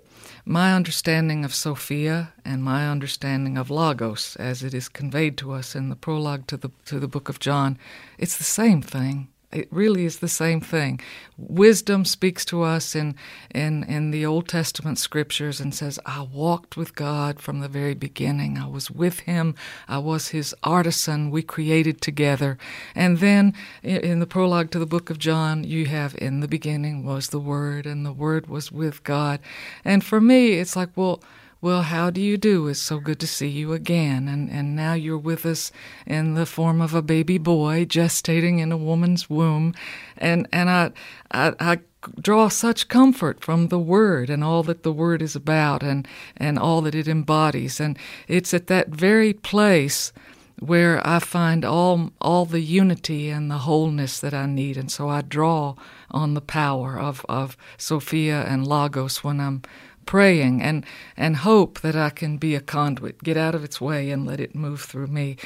my 0.47 0.73
understanding 0.73 1.43
of 1.43 1.53
Sophia 1.53 2.33
and 2.45 2.63
my 2.63 2.87
understanding 2.87 3.57
of 3.57 3.69
Logos, 3.69 4.37
as 4.37 4.63
it 4.63 4.73
is 4.73 4.87
conveyed 4.87 5.37
to 5.37 5.51
us 5.51 5.75
in 5.75 5.89
the 5.89 5.95
prologue 5.95 6.47
to 6.47 6.55
the 6.55 6.71
to 6.85 6.99
the 6.99 7.07
book 7.07 7.27
of 7.27 7.39
John, 7.39 7.77
it's 8.17 8.37
the 8.37 8.45
same 8.45 8.81
thing. 8.81 9.27
It 9.51 9.69
really 9.71 10.03
is 10.03 10.19
the 10.19 10.27
same 10.27 10.59
thing. 10.59 10.99
Wisdom 11.37 12.03
speaks 12.03 12.43
to 12.45 12.63
us 12.63 12.95
in, 12.95 13.15
in, 13.55 13.85
in 13.85 14.11
the 14.11 14.25
Old 14.25 14.49
Testament 14.49 14.99
scriptures 14.99 15.61
and 15.61 15.73
says, 15.73 15.99
I 16.05 16.23
walked 16.23 16.75
with 16.75 16.95
God 16.95 17.39
from 17.39 17.61
the 17.61 17.69
very 17.69 17.93
beginning. 17.93 18.57
I 18.57 18.67
was 18.67 18.91
with 18.91 19.19
Him. 19.21 19.55
I 19.87 19.99
was 19.99 20.29
His 20.29 20.53
artisan. 20.63 21.31
We 21.31 21.43
created 21.43 22.01
together. 22.01 22.57
And 22.93 23.19
then 23.19 23.53
in 23.83 24.19
the 24.19 24.27
prologue 24.27 24.69
to 24.71 24.79
the 24.79 24.85
book 24.85 25.09
of 25.09 25.17
John, 25.17 25.63
you 25.63 25.85
have, 25.85 26.13
In 26.15 26.41
the 26.41 26.47
beginning 26.49 27.05
was 27.05 27.29
the 27.29 27.39
Word, 27.39 27.85
and 27.85 28.05
the 28.05 28.11
Word 28.11 28.47
was 28.47 28.69
with 28.69 29.01
God. 29.05 29.39
And 29.85 30.03
for 30.03 30.19
me, 30.19 30.53
it's 30.53 30.75
like, 30.75 30.89
well, 30.97 31.23
well, 31.61 31.83
how 31.83 32.09
do 32.09 32.21
you 32.21 32.37
do? 32.37 32.67
It's 32.67 32.79
so 32.79 32.99
good 32.99 33.19
to 33.19 33.27
see 33.27 33.47
you 33.47 33.73
again. 33.73 34.27
And, 34.27 34.49
and 34.49 34.75
now 34.75 34.93
you're 34.93 35.17
with 35.17 35.45
us 35.45 35.71
in 36.05 36.35
the 36.35 36.45
form 36.45 36.81
of 36.81 36.93
a 36.93 37.01
baby 37.01 37.37
boy 37.37 37.85
gestating 37.85 38.59
in 38.59 38.71
a 38.71 38.77
woman's 38.77 39.29
womb. 39.29 39.73
And, 40.17 40.47
and 40.51 40.69
I, 40.69 40.91
I, 41.31 41.53
I 41.59 41.79
draw 42.21 42.47
such 42.49 42.87
comfort 42.87 43.41
from 43.41 43.67
the 43.67 43.79
Word 43.79 44.29
and 44.29 44.43
all 44.43 44.63
that 44.63 44.83
the 44.83 44.93
Word 44.93 45.21
is 45.21 45.35
about 45.35 45.81
and, 45.81 46.07
and 46.35 46.59
all 46.59 46.81
that 46.81 46.95
it 46.95 47.07
embodies. 47.07 47.79
And 47.79 47.97
it's 48.27 48.53
at 48.53 48.67
that 48.67 48.89
very 48.89 49.33
place 49.33 50.13
where 50.59 51.05
I 51.05 51.19
find 51.19 51.63
all 51.63 52.11
all 52.19 52.45
the 52.45 52.61
unity 52.61 53.29
and 53.29 53.49
the 53.49 53.59
wholeness 53.59 54.19
that 54.19 54.33
I 54.33 54.47
need, 54.47 54.75
and 54.77 54.91
so 54.91 55.07
I 55.07 55.21
draw 55.21 55.75
on 56.09 56.33
the 56.33 56.41
power 56.41 56.99
of, 56.99 57.23
of 57.29 57.55
Sophia 57.77 58.43
and 58.43 58.65
Logos 58.65 59.23
when 59.23 59.39
I'm 59.39 59.61
praying 60.07 60.63
and, 60.63 60.83
and 61.15 61.37
hope 61.37 61.81
that 61.81 61.95
I 61.95 62.09
can 62.09 62.37
be 62.37 62.55
a 62.55 62.61
conduit, 62.61 63.23
get 63.23 63.37
out 63.37 63.53
of 63.53 63.63
its 63.63 63.79
way 63.79 64.09
and 64.09 64.25
let 64.25 64.39
it 64.39 64.55
move 64.55 64.81
through 64.81 65.07
me. 65.07 65.37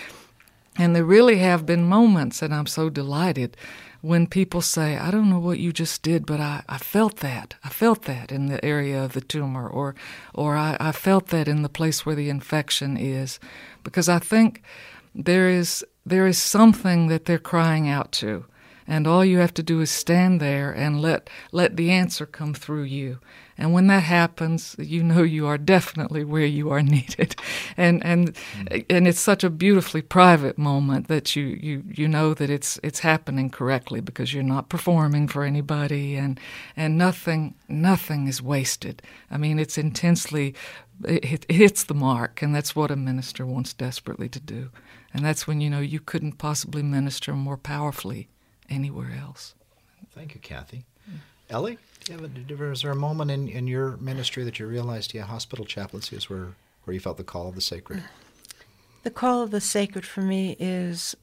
And 0.77 0.95
there 0.95 1.03
really 1.03 1.39
have 1.39 1.65
been 1.65 1.83
moments, 1.83 2.41
and 2.41 2.53
I'm 2.53 2.65
so 2.65 2.89
delighted 2.89 3.57
when 3.99 4.25
people 4.25 4.61
say, 4.61 4.97
I 4.97 5.11
don't 5.11 5.29
know 5.29 5.39
what 5.39 5.59
you 5.59 5.73
just 5.73 6.01
did, 6.01 6.25
but 6.25 6.39
I, 6.39 6.63
I 6.69 6.77
felt 6.77 7.17
that. 7.17 7.55
I 7.63 7.69
felt 7.69 8.03
that 8.03 8.31
in 8.31 8.45
the 8.45 8.63
area 8.63 9.03
of 9.03 9.11
the 9.11 9.21
tumor, 9.21 9.67
or, 9.67 9.95
or 10.33 10.55
I, 10.55 10.77
I 10.79 10.93
felt 10.93 11.27
that 11.27 11.49
in 11.49 11.61
the 11.61 11.69
place 11.69 12.05
where 12.05 12.15
the 12.15 12.29
infection 12.29 12.95
is. 12.95 13.37
Because 13.83 14.07
I 14.07 14.19
think 14.19 14.63
there 15.13 15.49
is, 15.49 15.85
there 16.05 16.25
is 16.25 16.37
something 16.37 17.07
that 17.07 17.25
they're 17.25 17.37
crying 17.37 17.89
out 17.89 18.13
to 18.13 18.45
and 18.87 19.07
all 19.07 19.23
you 19.23 19.37
have 19.37 19.53
to 19.53 19.63
do 19.63 19.79
is 19.79 19.89
stand 19.89 20.41
there 20.41 20.71
and 20.71 21.01
let 21.01 21.29
let 21.53 21.77
the 21.77 21.91
answer 21.91 22.25
come 22.25 22.53
through 22.53 22.83
you 22.83 23.19
and 23.57 23.73
when 23.73 23.87
that 23.87 24.03
happens 24.03 24.75
you 24.79 25.03
know 25.03 25.23
you 25.23 25.47
are 25.47 25.57
definitely 25.57 26.23
where 26.23 26.45
you 26.45 26.69
are 26.69 26.81
needed 26.81 27.35
and 27.77 28.03
and 28.05 28.33
mm. 28.33 28.85
and 28.89 29.07
it's 29.07 29.19
such 29.19 29.43
a 29.43 29.49
beautifully 29.49 30.01
private 30.01 30.57
moment 30.57 31.07
that 31.07 31.35
you 31.35 31.43
you 31.61 31.83
you 31.87 32.07
know 32.07 32.33
that 32.33 32.49
it's 32.49 32.79
it's 32.83 32.99
happening 32.99 33.49
correctly 33.49 34.01
because 34.01 34.33
you're 34.33 34.43
not 34.43 34.69
performing 34.69 35.27
for 35.27 35.43
anybody 35.43 36.15
and 36.15 36.39
and 36.75 36.97
nothing 36.97 37.53
nothing 37.67 38.27
is 38.27 38.41
wasted 38.41 39.01
i 39.29 39.37
mean 39.37 39.59
it's 39.59 39.77
intensely 39.77 40.53
it, 41.05 41.45
it 41.49 41.51
hits 41.51 41.83
the 41.83 41.93
mark 41.93 42.41
and 42.41 42.53
that's 42.53 42.75
what 42.75 42.91
a 42.91 42.95
minister 42.95 43.45
wants 43.45 43.73
desperately 43.73 44.29
to 44.29 44.39
do 44.39 44.69
and 45.13 45.25
that's 45.25 45.47
when 45.47 45.61
you 45.61 45.69
know 45.69 45.79
you 45.79 45.99
couldn't 45.99 46.33
possibly 46.33 46.83
minister 46.83 47.33
more 47.33 47.57
powerfully 47.57 48.27
anywhere 48.71 49.11
else. 49.19 49.53
Thank 50.15 50.33
you, 50.33 50.39
Kathy. 50.39 50.85
Mm. 51.09 51.17
Ellie, 51.49 51.77
was 52.09 52.81
there 52.81 52.91
a 52.91 52.95
moment 52.95 53.31
in, 53.31 53.47
in 53.47 53.67
your 53.67 53.97
ministry 53.97 54.43
that 54.43 54.59
you 54.59 54.67
realized, 54.67 55.13
yeah, 55.13 55.23
hospital 55.23 55.65
chaplaincy 55.65 56.15
is 56.15 56.29
where, 56.29 56.55
where 56.83 56.93
you 56.93 56.99
felt 56.99 57.17
the 57.17 57.23
call 57.23 57.47
of 57.47 57.55
the 57.55 57.61
sacred? 57.61 58.03
The 59.03 59.11
call 59.11 59.41
of 59.41 59.51
the 59.51 59.61
sacred 59.61 60.05
for 60.05 60.21
me 60.21 60.55
is 60.59 61.15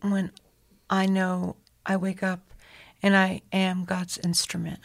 when 0.00 0.32
I 0.88 1.06
know 1.06 1.56
I 1.84 1.96
wake 1.96 2.22
up 2.22 2.40
and 3.02 3.16
I 3.16 3.42
am 3.52 3.84
God's 3.84 4.18
instrument. 4.18 4.80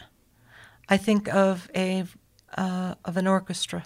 I 0.88 0.96
think 0.96 1.32
of 1.32 1.70
a 1.74 2.04
uh, 2.56 2.94
of 3.04 3.16
an 3.18 3.26
orchestra 3.26 3.84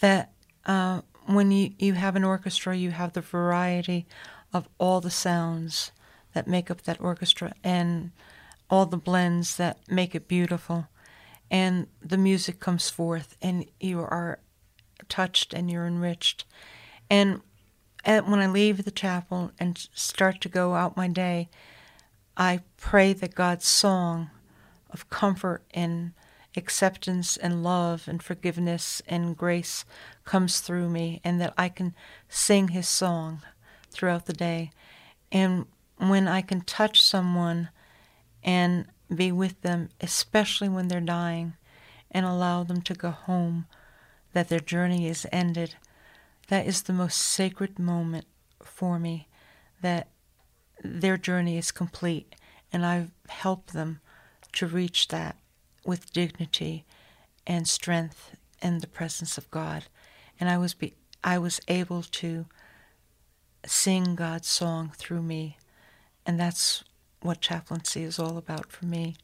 that 0.00 0.32
uh, 0.66 1.02
when 1.26 1.52
you, 1.52 1.72
you 1.78 1.94
have 1.94 2.16
an 2.16 2.24
orchestra, 2.24 2.76
you 2.76 2.90
have 2.90 3.12
the 3.12 3.20
variety 3.20 4.06
of 4.52 4.68
all 4.78 5.00
the 5.00 5.10
sounds 5.10 5.92
that 6.34 6.48
make 6.48 6.70
up 6.70 6.82
that 6.82 7.00
orchestra 7.00 7.52
and 7.62 8.10
all 8.70 8.86
the 8.86 8.96
blends 8.96 9.56
that 9.56 9.78
make 9.88 10.14
it 10.14 10.28
beautiful. 10.28 10.88
And 11.50 11.88
the 12.00 12.16
music 12.16 12.60
comes 12.60 12.88
forth, 12.88 13.36
and 13.42 13.66
you 13.80 14.00
are 14.00 14.38
touched 15.08 15.52
and 15.52 15.68
you're 15.68 15.86
enriched. 15.86 16.44
And 17.10 17.42
when 18.04 18.38
I 18.38 18.46
leave 18.46 18.84
the 18.84 18.92
chapel 18.92 19.50
and 19.58 19.76
start 19.92 20.40
to 20.42 20.48
go 20.48 20.74
out 20.74 20.96
my 20.96 21.08
day, 21.08 21.48
I 22.36 22.60
pray 22.76 23.12
that 23.14 23.34
God's 23.34 23.66
song 23.66 24.30
of 24.90 25.10
comfort 25.10 25.64
and 25.74 26.12
acceptance 26.56 27.36
and 27.36 27.62
love 27.62 28.04
and 28.06 28.22
forgiveness 28.22 29.02
and 29.06 29.36
grace 29.36 29.84
comes 30.24 30.60
through 30.60 30.88
me, 30.88 31.20
and 31.24 31.40
that 31.40 31.54
I 31.58 31.68
can 31.68 31.94
sing 32.28 32.68
His 32.68 32.88
song 32.88 33.42
throughout 33.90 34.26
the 34.26 34.32
day. 34.32 34.70
And 35.32 35.66
when 35.96 36.28
I 36.28 36.42
can 36.42 36.60
touch 36.60 37.02
someone 37.02 37.70
and 38.42 38.86
be 39.14 39.32
with 39.32 39.60
them, 39.62 39.88
especially 40.00 40.68
when 40.68 40.88
they're 40.88 41.00
dying, 41.00 41.54
and 42.10 42.24
allow 42.24 42.62
them 42.62 42.82
to 42.82 42.94
go 42.94 43.10
home, 43.10 43.66
that 44.32 44.48
their 44.48 44.60
journey 44.60 45.06
is 45.06 45.26
ended, 45.32 45.74
that 46.48 46.66
is 46.66 46.82
the 46.82 46.92
most 46.92 47.18
sacred 47.18 47.78
moment 47.78 48.26
for 48.62 48.98
me, 48.98 49.28
that 49.82 50.08
their 50.82 51.16
journey 51.16 51.56
is 51.58 51.70
complete, 51.70 52.34
and 52.72 52.86
I've 52.86 53.10
helped 53.28 53.72
them 53.72 54.00
to 54.52 54.66
reach 54.66 55.08
that 55.08 55.36
with 55.84 56.12
dignity 56.12 56.84
and 57.46 57.66
strength 57.66 58.36
in 58.62 58.78
the 58.78 58.86
presence 58.86 59.38
of 59.38 59.50
God. 59.50 59.84
And 60.38 60.48
I 60.48 60.58
was 60.58 60.74
be, 60.74 60.94
I 61.22 61.38
was 61.38 61.60
able 61.68 62.02
to 62.02 62.46
sing 63.66 64.14
God's 64.14 64.48
song 64.48 64.92
through 64.96 65.22
me. 65.22 65.58
And 66.26 66.38
that's 66.38 66.84
what 67.22 67.40
chaplaincy 67.40 68.02
is 68.02 68.18
all 68.18 68.36
about 68.36 68.72
for 68.72 68.86
me, 68.86 69.16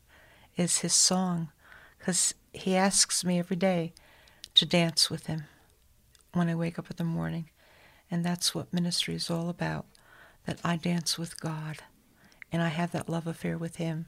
is 0.57 0.79
his 0.79 0.95
song. 0.95 1.49
Because 1.99 2.35
he 2.53 2.77
asks 2.77 3.25
me 3.25 3.39
every 3.39 3.57
day 3.57 3.93
to 4.55 4.67
dance 4.67 5.11
with 5.11 5.27
him 5.27 5.45
when 6.33 6.49
I 6.49 6.55
wake 6.55 6.79
up 6.79 6.91
in 6.91 6.97
the 6.97 7.05
morning. 7.05 7.51
And 8.11 8.25
that's 8.25 8.55
what 8.55 8.73
ministry 8.73 9.15
is 9.15 9.31
all 9.31 9.49
about, 9.49 9.87
that 10.47 10.61
I 10.63 10.77
dance 10.77 11.19
with 11.19 11.41
God. 11.41 11.79
And 12.53 12.63
I 12.63 12.69
have 12.69 12.93
that 12.93 13.09
love 13.09 13.27
affair 13.27 13.59
with 13.59 13.77
him. 13.77 14.07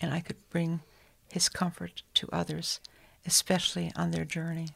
And 0.00 0.12
I 0.12 0.20
could 0.20 0.36
bring 0.50 0.80
his 1.32 1.48
comfort 1.48 2.02
to 2.14 2.28
others, 2.32 2.80
especially 3.26 3.90
on 3.96 4.10
their 4.10 4.24
journey. 4.24 4.68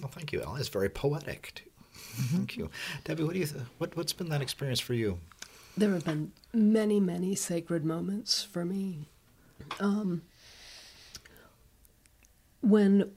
Well, 0.00 0.10
thank 0.10 0.32
you, 0.32 0.42
Ellen. 0.42 0.60
It's 0.60 0.68
very 0.68 0.88
poetic, 0.88 1.52
too. 1.54 1.70
Mm-hmm. 1.94 2.36
Thank 2.36 2.56
you, 2.56 2.70
Debbie. 3.04 3.24
What 3.24 3.34
do 3.34 3.38
you 3.38 3.46
th- 3.46 3.62
what 3.78 3.96
what's 3.96 4.12
been 4.12 4.28
that 4.28 4.42
experience 4.42 4.80
for 4.80 4.94
you? 4.94 5.18
There 5.76 5.92
have 5.92 6.04
been 6.04 6.32
many, 6.52 7.00
many 7.00 7.34
sacred 7.34 7.84
moments 7.84 8.42
for 8.42 8.64
me. 8.64 9.08
Um, 9.80 10.22
when 12.60 13.10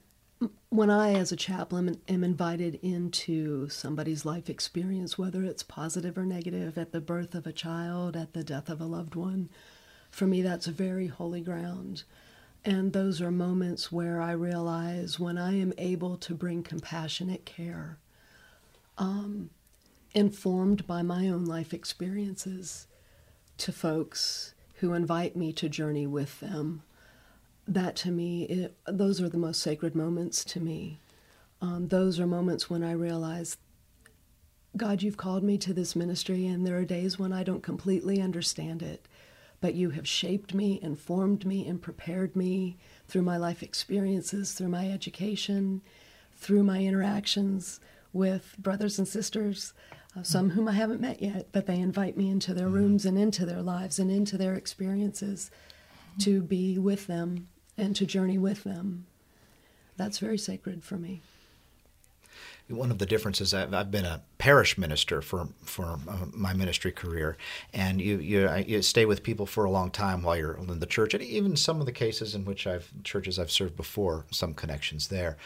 when 0.70 0.90
I, 0.90 1.14
as 1.14 1.32
a 1.32 1.36
chaplain, 1.36 2.00
am 2.08 2.24
invited 2.24 2.76
into 2.84 3.70
somebody's 3.70 4.26
life 4.26 4.50
experience, 4.50 5.18
whether 5.18 5.44
it's 5.44 5.64
positive 5.64 6.18
or 6.18 6.26
negative, 6.26 6.78
at 6.78 6.92
the 6.92 7.02
birth 7.02 7.34
of 7.34 7.48
a 7.48 7.54
child, 7.54 8.16
at 8.16 8.34
the 8.34 8.44
death 8.44 8.70
of 8.70 8.80
a 8.80 8.86
loved 8.86 9.16
one, 9.16 9.50
for 10.12 10.28
me 10.28 10.42
that's 10.42 10.68
very 10.68 11.08
holy 11.08 11.42
ground. 11.42 12.04
And 12.64 12.94
those 12.94 13.22
are 13.22 13.32
moments 13.32 13.92
where 13.92 14.22
I 14.22 14.32
realize 14.34 15.20
when 15.20 15.38
I 15.38 15.58
am 15.58 15.74
able 15.78 16.18
to 16.18 16.36
bring 16.36 16.64
compassionate 16.64 17.46
care, 17.46 17.98
um, 18.98 19.50
informed 20.18 20.88
by 20.88 21.04
my 21.04 21.30
own 21.30 21.46
life 21.46 21.76
experiences, 21.76 22.88
to 23.60 23.72
folks 23.72 24.56
who 24.80 24.94
invite 24.94 25.36
me 25.36 25.54
to 25.54 25.70
journey 25.70 26.08
with 26.08 26.40
them. 26.40 26.82
That 27.68 27.96
to 27.98 28.12
me, 28.12 28.44
it, 28.46 28.76
those 28.88 29.22
are 29.22 29.30
the 29.30 29.38
most 29.38 29.62
sacred 29.62 29.96
moments 29.96 30.44
to 30.46 30.60
me. 30.60 31.00
Um, 31.62 31.90
those 31.90 32.20
are 32.20 32.26
moments 32.26 32.68
when 32.68 32.84
I 32.84 32.94
realize, 32.94 33.58
God, 34.76 35.04
you've 35.04 35.18
called 35.18 35.44
me 35.44 35.60
to 35.60 35.74
this 35.74 35.96
ministry, 35.96 36.48
and 36.48 36.66
there 36.66 36.78
are 36.78 36.86
days 36.86 37.20
when 37.20 37.32
I 37.32 37.44
don't 37.44 37.62
completely 37.62 38.20
understand 38.20 38.82
it 38.82 39.08
but 39.60 39.74
you 39.74 39.90
have 39.90 40.08
shaped 40.08 40.54
me, 40.54 40.80
informed 40.82 41.44
me, 41.46 41.68
and 41.68 41.82
prepared 41.82 42.36
me 42.36 42.78
through 43.08 43.24
my 43.24 43.38
life 43.38 43.64
experiences, 43.64 44.54
through 44.54 44.68
my 44.68 44.92
education, 44.92 45.82
through 46.36 46.64
my 46.64 46.84
interactions 46.84 47.80
with 48.14 48.56
brothers 48.60 49.00
and 49.00 49.08
sisters, 49.08 49.74
uh, 50.18 50.24
some 50.24 50.52
whom 50.52 50.68
I 50.68 50.74
haven't 50.74 51.02
met 51.02 51.22
yet, 51.22 51.48
but 51.52 51.68
they 51.68 51.80
invite 51.80 52.18
me 52.18 52.30
into 52.30 52.54
their 52.54 52.70
rooms 52.70 53.06
and 53.06 53.18
into 53.18 53.46
their 53.46 53.62
lives 53.62 54.00
and 54.00 54.10
into 54.10 54.38
their 54.38 54.56
experiences 54.56 55.52
to 56.20 56.42
be 56.42 56.78
with 56.78 57.08
them 57.08 57.48
and 57.78 57.96
to 57.96 58.06
journey 58.06 58.38
with 58.38 58.64
them. 58.64 59.06
That's 59.96 60.20
very 60.20 60.38
sacred 60.38 60.84
for 60.84 60.98
me 60.98 61.22
one 62.70 62.92
of 62.92 62.98
the 62.98 63.06
differences 63.06 63.54
I've, 63.54 63.74
I've 63.74 63.92
been 63.92 64.06
a 64.06 64.22
parish 64.38 64.78
minister 64.78 65.22
for 65.22 65.48
for 65.64 66.00
uh, 66.08 66.26
my 66.34 66.54
ministry 66.54 66.92
career, 66.92 67.38
and 67.74 68.02
you, 68.02 68.18
you 68.18 68.50
you 68.66 68.82
stay 68.82 69.06
with 69.06 69.24
people 69.24 69.46
for 69.46 69.64
a 69.64 69.72
long 69.72 69.90
time 69.90 70.22
while 70.22 70.36
you're 70.36 70.58
in 70.58 70.80
the 70.80 70.86
church, 70.86 71.14
and 71.14 71.24
even 71.24 71.56
some 71.56 71.80
of 71.80 71.86
the 71.86 71.92
cases 71.92 72.36
in 72.36 72.46
which 72.46 72.68
I've 72.68 72.92
churches 73.04 73.40
I've 73.40 73.52
served 73.52 73.78
before, 73.78 74.26
some 74.32 74.54
connections 74.54 75.08
there. 75.08 75.38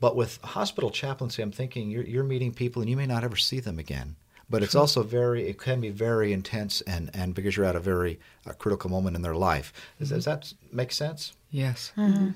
But 0.00 0.16
with 0.16 0.38
hospital 0.42 0.90
chaplaincy, 0.90 1.42
I'm 1.42 1.52
thinking 1.52 1.90
you're, 1.90 2.04
you're 2.04 2.24
meeting 2.24 2.52
people 2.52 2.82
and 2.82 2.90
you 2.90 2.96
may 2.96 3.06
not 3.06 3.24
ever 3.24 3.36
see 3.36 3.60
them 3.60 3.78
again 3.78 4.16
but 4.50 4.62
it's 4.62 4.74
also 4.74 5.02
very 5.02 5.46
it 5.46 5.58
can 5.58 5.78
be 5.80 5.90
very 5.90 6.32
intense 6.32 6.80
and 6.82 7.10
and 7.12 7.34
because 7.34 7.54
you're 7.56 7.66
at 7.66 7.76
a 7.76 7.80
very 7.80 8.18
uh, 8.46 8.52
critical 8.52 8.88
moment 8.88 9.14
in 9.14 9.20
their 9.20 9.34
life 9.34 9.74
does, 9.98 10.08
does 10.08 10.24
that 10.24 10.52
make 10.72 10.90
sense 10.90 11.34
yes 11.50 11.92
mm-hmm. 11.96 12.30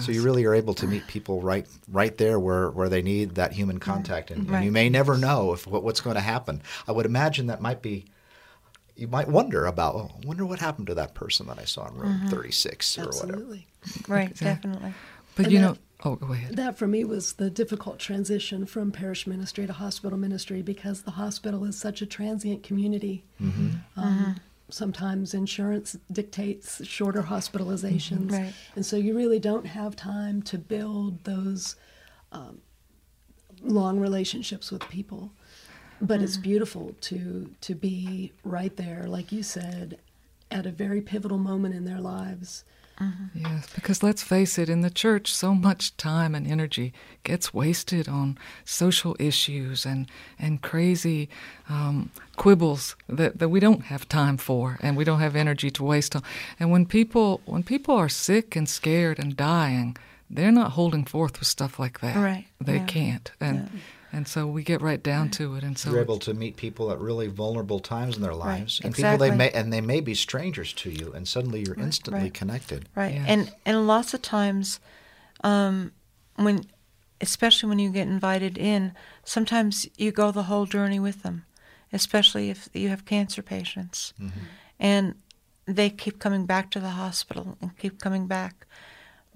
So 0.00 0.12
you 0.12 0.22
really 0.22 0.44
are 0.44 0.54
able 0.54 0.74
to 0.74 0.86
meet 0.86 1.06
people 1.06 1.40
right 1.40 1.66
right 1.88 2.16
there 2.16 2.38
where, 2.38 2.70
where 2.70 2.88
they 2.88 3.02
need 3.02 3.36
that 3.36 3.52
human 3.52 3.78
contact, 3.78 4.30
and, 4.30 4.48
right. 4.48 4.56
and 4.56 4.64
you 4.64 4.72
may 4.72 4.88
never 4.88 5.16
know 5.16 5.52
if 5.52 5.66
what, 5.66 5.82
what's 5.82 6.00
going 6.00 6.16
to 6.16 6.20
happen. 6.20 6.62
I 6.88 6.92
would 6.92 7.06
imagine 7.06 7.46
that 7.46 7.60
might 7.60 7.82
be. 7.82 8.04
You 8.96 9.08
might 9.08 9.28
wonder 9.28 9.66
about. 9.66 9.94
Oh, 9.94 10.10
wonder 10.24 10.44
what 10.44 10.58
happened 10.58 10.88
to 10.88 10.94
that 10.94 11.14
person 11.14 11.46
that 11.46 11.58
I 11.58 11.64
saw 11.64 11.88
in 11.88 11.94
room 11.96 12.18
mm-hmm. 12.18 12.28
36 12.28 12.98
or 12.98 13.02
Absolutely. 13.02 13.66
whatever. 13.80 14.12
Right, 14.12 14.36
definitely. 14.36 14.92
But 15.36 15.46
and 15.46 15.52
you 15.52 15.60
that, 15.60 15.64
know, 15.64 15.76
oh, 16.04 16.16
go 16.16 16.32
ahead. 16.32 16.56
That 16.56 16.78
for 16.78 16.86
me 16.86 17.04
was 17.04 17.34
the 17.34 17.50
difficult 17.50 17.98
transition 17.98 18.66
from 18.66 18.90
parish 18.90 19.26
ministry 19.26 19.66
to 19.66 19.72
hospital 19.72 20.18
ministry 20.18 20.62
because 20.62 21.02
the 21.02 21.12
hospital 21.12 21.64
is 21.64 21.78
such 21.78 22.02
a 22.02 22.06
transient 22.06 22.62
community. 22.62 23.24
Mm-hmm. 23.40 23.68
Um, 23.96 24.18
mm-hmm 24.18 24.32
sometimes 24.72 25.34
insurance 25.34 25.96
dictates 26.10 26.84
shorter 26.86 27.22
hospitalizations. 27.22 28.32
Right. 28.32 28.52
And 28.76 28.84
so 28.84 28.96
you 28.96 29.16
really 29.16 29.38
don't 29.38 29.66
have 29.66 29.96
time 29.96 30.42
to 30.42 30.58
build 30.58 31.24
those 31.24 31.76
um, 32.32 32.60
long 33.62 33.98
relationships 33.98 34.70
with 34.70 34.88
people. 34.88 35.32
But 36.00 36.14
mm-hmm. 36.14 36.24
it's 36.24 36.36
beautiful 36.36 36.94
to 37.02 37.54
to 37.60 37.74
be 37.74 38.32
right 38.42 38.74
there, 38.76 39.04
like 39.06 39.32
you 39.32 39.42
said, 39.42 39.98
at 40.50 40.64
a 40.64 40.70
very 40.70 41.02
pivotal 41.02 41.38
moment 41.38 41.74
in 41.74 41.84
their 41.84 42.00
lives 42.00 42.64
Mm-hmm. 43.00 43.46
Yes, 43.46 43.72
because 43.74 44.02
let's 44.02 44.22
face 44.22 44.58
it, 44.58 44.68
in 44.68 44.82
the 44.82 44.90
church, 44.90 45.32
so 45.32 45.54
much 45.54 45.96
time 45.96 46.34
and 46.34 46.46
energy 46.46 46.92
gets 47.24 47.54
wasted 47.54 48.08
on 48.08 48.36
social 48.64 49.16
issues 49.18 49.86
and 49.86 50.06
and 50.38 50.60
crazy 50.60 51.28
um, 51.68 52.10
quibbles 52.36 52.96
that, 53.08 53.38
that 53.38 53.48
we 53.48 53.58
don't 53.58 53.84
have 53.84 54.06
time 54.08 54.36
for 54.36 54.78
and 54.82 54.96
we 54.96 55.04
don't 55.04 55.20
have 55.20 55.34
energy 55.34 55.70
to 55.70 55.84
waste 55.84 56.14
on. 56.14 56.22
And 56.58 56.70
when 56.70 56.84
people 56.84 57.40
when 57.46 57.62
people 57.62 57.94
are 57.96 58.10
sick 58.10 58.54
and 58.54 58.68
scared 58.68 59.18
and 59.18 59.34
dying, 59.34 59.96
they're 60.28 60.52
not 60.52 60.72
holding 60.72 61.04
forth 61.04 61.38
with 61.38 61.48
stuff 61.48 61.78
like 61.78 62.00
that. 62.00 62.16
Right. 62.16 62.46
They 62.60 62.76
yeah. 62.76 62.84
can't. 62.84 63.32
And 63.40 63.70
yeah. 63.72 63.80
And 64.12 64.26
so 64.26 64.46
we 64.46 64.64
get 64.64 64.80
right 64.80 65.02
down 65.02 65.26
right. 65.26 65.32
to 65.34 65.54
it, 65.54 65.62
and 65.62 65.78
so 65.78 65.90
you're 65.90 66.00
able 66.00 66.18
to 66.20 66.34
meet 66.34 66.56
people 66.56 66.90
at 66.90 66.98
really 66.98 67.28
vulnerable 67.28 67.78
times 67.78 68.16
in 68.16 68.22
their 68.22 68.34
lives, 68.34 68.80
right. 68.80 68.86
and 68.86 68.94
exactly. 68.94 69.28
people 69.28 69.30
they 69.30 69.36
may 69.36 69.50
and 69.52 69.72
they 69.72 69.80
may 69.80 70.00
be 70.00 70.14
strangers 70.14 70.72
to 70.74 70.90
you, 70.90 71.12
and 71.12 71.28
suddenly 71.28 71.62
you're 71.64 71.78
instantly 71.78 72.22
right. 72.22 72.34
connected. 72.34 72.88
Right, 72.96 73.14
yes. 73.14 73.24
and 73.28 73.52
and 73.64 73.86
lots 73.86 74.12
of 74.12 74.22
times, 74.22 74.80
um, 75.44 75.92
when, 76.36 76.64
especially 77.20 77.68
when 77.68 77.78
you 77.78 77.90
get 77.90 78.08
invited 78.08 78.58
in, 78.58 78.92
sometimes 79.22 79.88
you 79.96 80.10
go 80.10 80.32
the 80.32 80.44
whole 80.44 80.66
journey 80.66 80.98
with 80.98 81.22
them, 81.22 81.44
especially 81.92 82.50
if 82.50 82.68
you 82.72 82.88
have 82.88 83.04
cancer 83.04 83.42
patients, 83.42 84.12
mm-hmm. 84.20 84.40
and 84.80 85.14
they 85.66 85.88
keep 85.88 86.18
coming 86.18 86.46
back 86.46 86.72
to 86.72 86.80
the 86.80 86.90
hospital 86.90 87.56
and 87.60 87.78
keep 87.78 88.00
coming 88.00 88.26
back, 88.26 88.66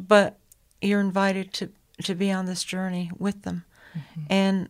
but 0.01 0.39
you're 0.83 1.01
invited 1.01 1.53
to 1.53 1.71
to 2.03 2.17
be 2.17 2.33
on 2.33 2.47
this 2.47 2.65
journey 2.65 3.09
with 3.19 3.43
them 3.43 3.65
Mm-hmm. 3.97 4.21
And 4.31 4.69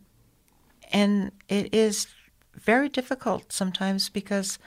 and 0.92 1.32
it 1.48 1.74
is 1.74 2.06
very 2.54 2.88
difficult 2.88 3.52
sometimes 3.52 4.08
because 4.08 4.58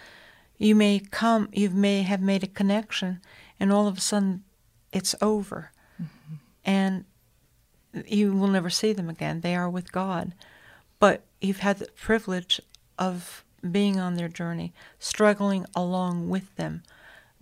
you 0.57 0.75
may 0.75 0.99
come 0.99 1.49
you 1.53 1.69
may 1.69 2.01
have 2.01 2.21
made 2.21 2.43
a 2.43 2.47
connection 2.47 3.21
and 3.59 3.71
all 3.71 3.87
of 3.87 3.97
a 3.97 4.01
sudden 4.01 4.43
it's 4.91 5.15
over. 5.21 5.71
Mm-hmm. 6.01 6.35
And 6.65 7.05
you 8.07 8.33
will 8.33 8.47
never 8.47 8.69
see 8.69 8.93
them 8.93 9.09
again. 9.09 9.41
They 9.41 9.55
are 9.55 9.69
with 9.69 9.91
God. 9.91 10.33
But 10.99 11.23
you've 11.41 11.59
had 11.59 11.79
the 11.79 11.87
privilege 11.95 12.59
of 12.97 13.43
being 13.71 13.99
on 13.99 14.15
their 14.15 14.27
journey, 14.27 14.73
struggling 14.99 15.65
along 15.75 16.29
with 16.29 16.55
them, 16.55 16.83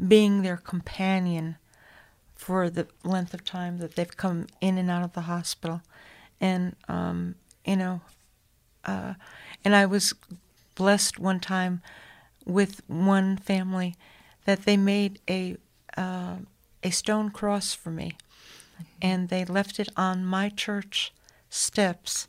being 0.08 0.42
their 0.42 0.58
companion 0.58 1.58
for 2.36 2.70
the 2.70 2.88
length 3.04 3.34
of 3.34 3.44
time 3.44 3.78
that 3.78 3.96
they've 3.96 4.18
come 4.18 4.48
in 4.62 4.78
and 4.78 4.92
out 4.92 5.04
of 5.04 5.14
the 5.14 5.22
hospital 5.22 5.82
and 6.40 6.76
um, 6.88 7.36
you 7.66 7.76
know, 7.76 8.02
uh, 8.84 9.14
and 9.64 9.76
I 9.76 9.86
was 9.86 10.14
blessed 10.76 11.20
one 11.20 11.40
time 11.40 11.82
with 12.46 12.82
one 12.88 13.38
family 13.38 13.96
that 14.46 14.64
they 14.64 14.78
made 14.78 15.20
a 15.30 15.58
uh, 15.98 16.38
a 16.84 16.92
stone 16.92 17.30
cross 17.30 17.74
for 17.74 17.90
me, 17.90 18.18
and 19.02 19.30
they 19.30 19.46
left 19.46 19.80
it 19.80 19.90
on 19.98 20.26
my 20.26 20.50
church 20.50 21.14
steps 21.50 22.28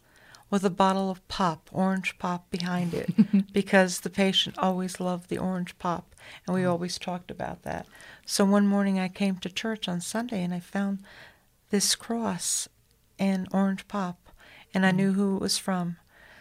with 0.49 0.65
a 0.65 0.71
bottle 0.71 1.11
of 1.11 1.27
pop, 1.29 1.69
orange 1.73 2.17
pop 2.19 2.49
behind 2.51 2.95
it, 2.95 3.13
because 3.53 4.01
the 4.01 4.11
patient 4.11 4.57
always 4.59 5.01
loved 5.01 5.29
the 5.29 5.39
orange 5.39 5.77
pop, 5.79 6.15
and 6.47 6.55
we 6.55 6.65
always 6.65 6.99
talked 6.99 7.31
about 7.31 7.63
that. 7.65 7.87
So 8.25 8.45
one 8.45 8.67
morning 8.67 8.99
I 8.99 9.09
came 9.09 9.37
to 9.39 9.49
church 9.51 9.89
on 9.89 10.01
Sunday 10.01 10.43
and 10.43 10.55
I 10.55 10.61
found 10.61 11.01
this 11.71 11.95
cross 11.95 12.69
and 13.19 13.49
orange 13.53 13.89
pop, 13.89 14.29
and 14.75 14.85
I 14.85 14.91
knew 14.91 15.13
who 15.13 15.37
it 15.37 15.41
was 15.41 15.59
from. 15.59 15.97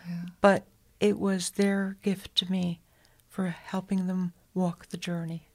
Yeah. 0.07 0.21
But 0.41 0.65
it 0.99 1.19
was 1.19 1.51
their 1.51 1.97
gift 2.01 2.35
to 2.35 2.51
me 2.51 2.81
for 3.29 3.49
helping 3.49 4.07
them 4.07 4.33
walk 4.53 4.87
the 4.87 4.97
journey. 4.97 5.49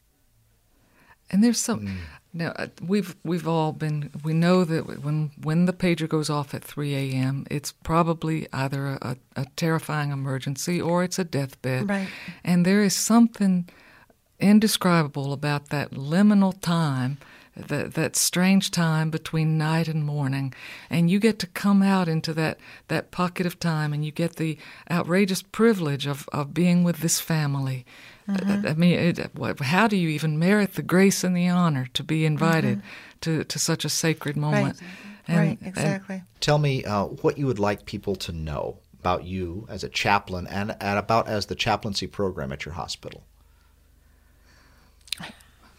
And 1.31 1.45
there's 1.45 1.61
some 1.61 1.99
now 2.33 2.53
uh, 2.57 2.67
we've 2.85 3.15
we've 3.23 3.47
all 3.47 3.73
been 3.73 4.11
we 4.25 4.33
know 4.33 4.65
that 4.65 5.03
when 5.03 5.31
when 5.41 5.67
the 5.67 5.73
pager 5.73 6.09
goes 6.09 6.29
off 6.29 6.55
at 6.55 6.65
3 6.65 6.95
a.m. 6.95 7.47
it's 7.49 7.71
probably 7.71 8.49
either 8.53 8.99
a, 9.01 9.17
a 9.37 9.47
terrifying 9.57 10.11
emergency 10.11 10.81
or 10.81 11.05
it's 11.05 11.21
a 11.21 11.25
deathbed. 11.25 11.89
Right. 11.89 12.09
And 12.43 12.67
there 12.67 12.83
is 12.83 12.97
something 12.97 13.69
indescribable 14.41 15.33
about 15.33 15.69
that 15.69 15.93
liminal 15.93 16.61
time 16.61 17.19
that 17.57 17.95
that 17.95 18.17
strange 18.17 18.71
time 18.71 19.11
between 19.11 19.59
night 19.59 19.89
and 19.89 20.05
morning 20.05 20.55
and 20.89 21.11
you 21.11 21.19
get 21.19 21.39
to 21.39 21.47
come 21.49 21.83
out 21.83 22.09
into 22.09 22.33
that 22.33 22.59
that 22.89 23.11
pocket 23.11 23.47
of 23.47 23.59
time 23.59 23.93
and 23.93 24.05
you 24.05 24.13
get 24.13 24.37
the 24.37 24.57
outrageous 24.91 25.43
privilege 25.43 26.07
of 26.07 26.29
of 26.33 26.55
being 26.55 26.85
with 26.85 26.99
this 26.99 27.21
family 27.21 27.85
Mm-hmm. 28.29 28.67
I 28.67 28.75
mean, 28.75 28.99
it, 28.99 29.35
what, 29.35 29.59
how 29.61 29.89
do 29.89 29.97
you 29.97 30.09
even 30.09 30.39
merit 30.39 30.75
the 30.75 30.83
grace 30.83 31.25
and 31.25 31.37
the 31.37 31.49
honor 31.49 31.89
to 31.95 32.03
be 32.03 32.25
invited 32.25 32.79
Mm-hmm. 32.79 32.87
to, 33.23 33.45
to 33.45 33.59
such 33.59 33.85
a 33.85 33.89
sacred 33.89 34.37
moment? 34.37 34.81
Right, 35.29 35.37
right, 35.37 35.59
exactly. 35.63 36.23
Tell 36.41 36.59
me 36.59 36.85
uh, 36.85 37.07
what 37.07 37.39
you 37.39 37.47
would 37.47 37.59
like 37.59 37.87
people 37.87 38.17
to 38.17 38.33
know 38.33 38.79
about 39.01 39.25
you 39.25 39.67
as 39.69 39.83
a 39.83 39.89
chaplain 39.89 40.47
and, 40.47 40.77
and 40.81 40.99
about 40.99 41.27
as 41.27 41.47
the 41.47 41.55
chaplaincy 41.55 42.07
program 42.07 42.53
at 42.53 42.65
your 42.65 42.75
hospital. 42.75 43.25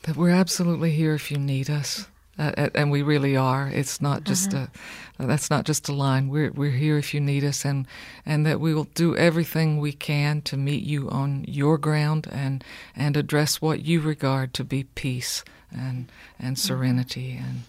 That 0.03 0.17
we're 0.17 0.29
absolutely 0.29 0.91
here 0.91 1.13
if 1.13 1.31
you 1.31 1.37
need 1.37 1.69
us. 1.69 2.07
Uh, 2.39 2.69
and 2.73 2.89
we 2.89 3.01
really 3.01 3.35
are. 3.35 3.67
It's 3.67 4.01
not 4.01 4.23
just 4.23 4.53
a. 4.53 4.71
That's 5.19 5.49
not 5.49 5.65
just 5.65 5.89
a 5.89 5.93
line. 5.93 6.29
We're 6.29 6.51
we're 6.51 6.71
here 6.71 6.97
if 6.97 7.13
you 7.13 7.19
need 7.19 7.43
us, 7.43 7.65
and 7.65 7.85
and 8.25 8.45
that 8.45 8.59
we 8.59 8.73
will 8.73 8.87
do 8.95 9.15
everything 9.15 9.77
we 9.77 9.91
can 9.91 10.41
to 10.43 10.57
meet 10.57 10.83
you 10.83 11.09
on 11.09 11.43
your 11.47 11.77
ground 11.77 12.27
and 12.31 12.63
and 12.95 13.17
address 13.17 13.61
what 13.61 13.85
you 13.85 13.99
regard 13.99 14.53
to 14.55 14.63
be 14.63 14.85
peace 14.85 15.43
and 15.71 16.09
and 16.39 16.57
serenity 16.57 17.33
and 17.33 17.63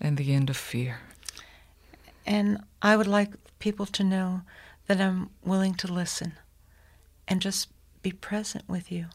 and 0.00 0.18
the 0.18 0.34
end 0.34 0.50
of 0.50 0.56
fear. 0.56 0.98
And 2.26 2.62
I 2.82 2.96
would 2.96 3.06
like 3.06 3.30
people 3.58 3.86
to 3.86 4.04
know 4.04 4.42
that 4.86 5.00
I'm 5.00 5.30
willing 5.44 5.74
to 5.74 5.92
listen 5.92 6.34
and 7.28 7.40
just 7.40 7.68
be 8.02 8.10
present 8.12 8.68
with 8.68 8.90
you 8.90 9.06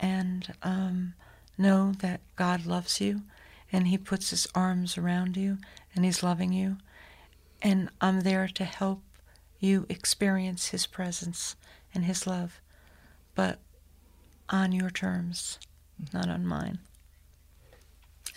and 0.00 0.54
um, 0.62 1.14
know 1.56 1.92
that 2.00 2.20
God 2.36 2.66
loves 2.66 3.00
you 3.00 3.22
and 3.72 3.88
He 3.88 3.98
puts 3.98 4.30
His 4.30 4.46
arms 4.54 4.96
around 4.96 5.36
you 5.36 5.58
and 5.94 6.04
He's 6.04 6.22
loving 6.22 6.52
you. 6.52 6.78
And 7.60 7.90
I'm 8.00 8.20
there 8.20 8.48
to 8.48 8.64
help 8.64 9.02
you 9.58 9.86
experience 9.88 10.68
His 10.68 10.86
presence 10.86 11.56
and 11.94 12.04
His 12.04 12.26
love, 12.26 12.60
but 13.34 13.58
on 14.48 14.72
your 14.72 14.90
terms, 14.90 15.58
not 16.12 16.28
on 16.28 16.46
mine. 16.46 16.78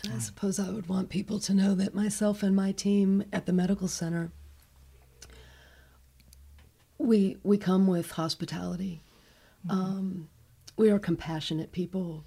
And 0.03 0.13
I 0.13 0.19
suppose 0.19 0.59
I 0.59 0.69
would 0.71 0.89
want 0.89 1.09
people 1.09 1.39
to 1.41 1.53
know 1.53 1.75
that 1.75 1.93
myself 1.93 2.41
and 2.41 2.55
my 2.55 2.71
team 2.71 3.23
at 3.31 3.45
the 3.45 3.53
medical 3.53 3.87
center, 3.87 4.31
we 6.97 7.37
we 7.43 7.57
come 7.57 7.87
with 7.87 8.11
hospitality. 8.11 9.01
Um, 9.69 10.29
we 10.77 10.89
are 10.89 10.99
compassionate 10.99 11.71
people 11.71 12.25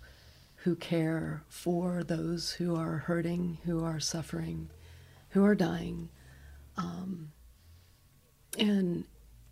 who 0.56 0.76
care 0.76 1.42
for 1.48 2.02
those 2.02 2.52
who 2.52 2.74
are 2.74 2.98
hurting, 2.98 3.58
who 3.64 3.84
are 3.84 4.00
suffering, 4.00 4.70
who 5.30 5.44
are 5.44 5.54
dying, 5.54 6.08
um, 6.76 7.32
and 8.58 9.04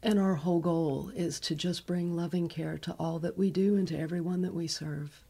and 0.02 0.18
our 0.18 0.34
whole 0.34 0.58
goal 0.58 1.12
is 1.14 1.38
to 1.38 1.54
just 1.54 1.86
bring 1.86 2.16
loving 2.16 2.48
care 2.48 2.76
to 2.76 2.92
all 2.98 3.20
that 3.20 3.38
we 3.38 3.50
do 3.50 3.76
and 3.76 3.86
to 3.86 3.98
everyone 3.98 4.42
that 4.42 4.54
we 4.54 4.66
serve. 4.66 5.22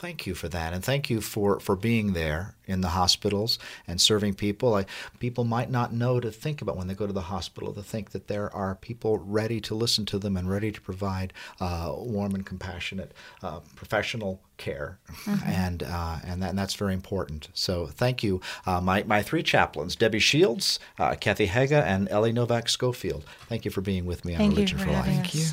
Thank 0.00 0.26
you 0.26 0.34
for 0.34 0.48
that, 0.48 0.72
and 0.72 0.82
thank 0.82 1.10
you 1.10 1.20
for, 1.20 1.60
for 1.60 1.76
being 1.76 2.14
there 2.14 2.54
in 2.64 2.80
the 2.80 2.88
hospitals 2.88 3.58
and 3.86 4.00
serving 4.00 4.32
people. 4.32 4.74
I, 4.74 4.86
people 5.18 5.44
might 5.44 5.70
not 5.70 5.92
know 5.92 6.20
to 6.20 6.30
think 6.30 6.62
about 6.62 6.78
when 6.78 6.86
they 6.86 6.94
go 6.94 7.06
to 7.06 7.12
the 7.12 7.20
hospital 7.20 7.74
to 7.74 7.82
think 7.82 8.12
that 8.12 8.26
there 8.26 8.50
are 8.54 8.74
people 8.74 9.18
ready 9.18 9.60
to 9.60 9.74
listen 9.74 10.06
to 10.06 10.18
them 10.18 10.38
and 10.38 10.48
ready 10.48 10.72
to 10.72 10.80
provide 10.80 11.34
uh, 11.60 11.92
warm 11.98 12.34
and 12.34 12.46
compassionate 12.46 13.12
uh, 13.42 13.60
professional 13.76 14.40
care, 14.56 14.98
and 15.44 15.82
uh, 15.82 16.16
and, 16.24 16.42
that, 16.42 16.48
and 16.48 16.58
that's 16.58 16.74
very 16.74 16.94
important. 16.94 17.50
So 17.52 17.84
thank 17.84 18.22
you, 18.22 18.40
uh, 18.64 18.80
my 18.80 19.02
my 19.02 19.22
three 19.22 19.42
chaplains, 19.42 19.96
Debbie 19.96 20.18
Shields, 20.18 20.80
uh, 20.98 21.14
Kathy 21.20 21.44
Haga 21.44 21.84
and 21.84 22.08
Ellie 22.08 22.32
Novak 22.32 22.70
Schofield. 22.70 23.24
Thank 23.50 23.66
you 23.66 23.70
for 23.70 23.82
being 23.82 24.06
with 24.06 24.24
me 24.24 24.32
on 24.32 24.38
Thank 24.38 24.52
you 24.52 24.56
Religion 24.56 24.78
for 24.78 24.84
for 24.84 24.92
Life. 24.92 25.04
having 25.04 25.20
Thank 25.20 25.34
you. 25.34 25.44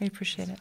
We 0.00 0.06
appreciate 0.06 0.48
it. 0.48 0.58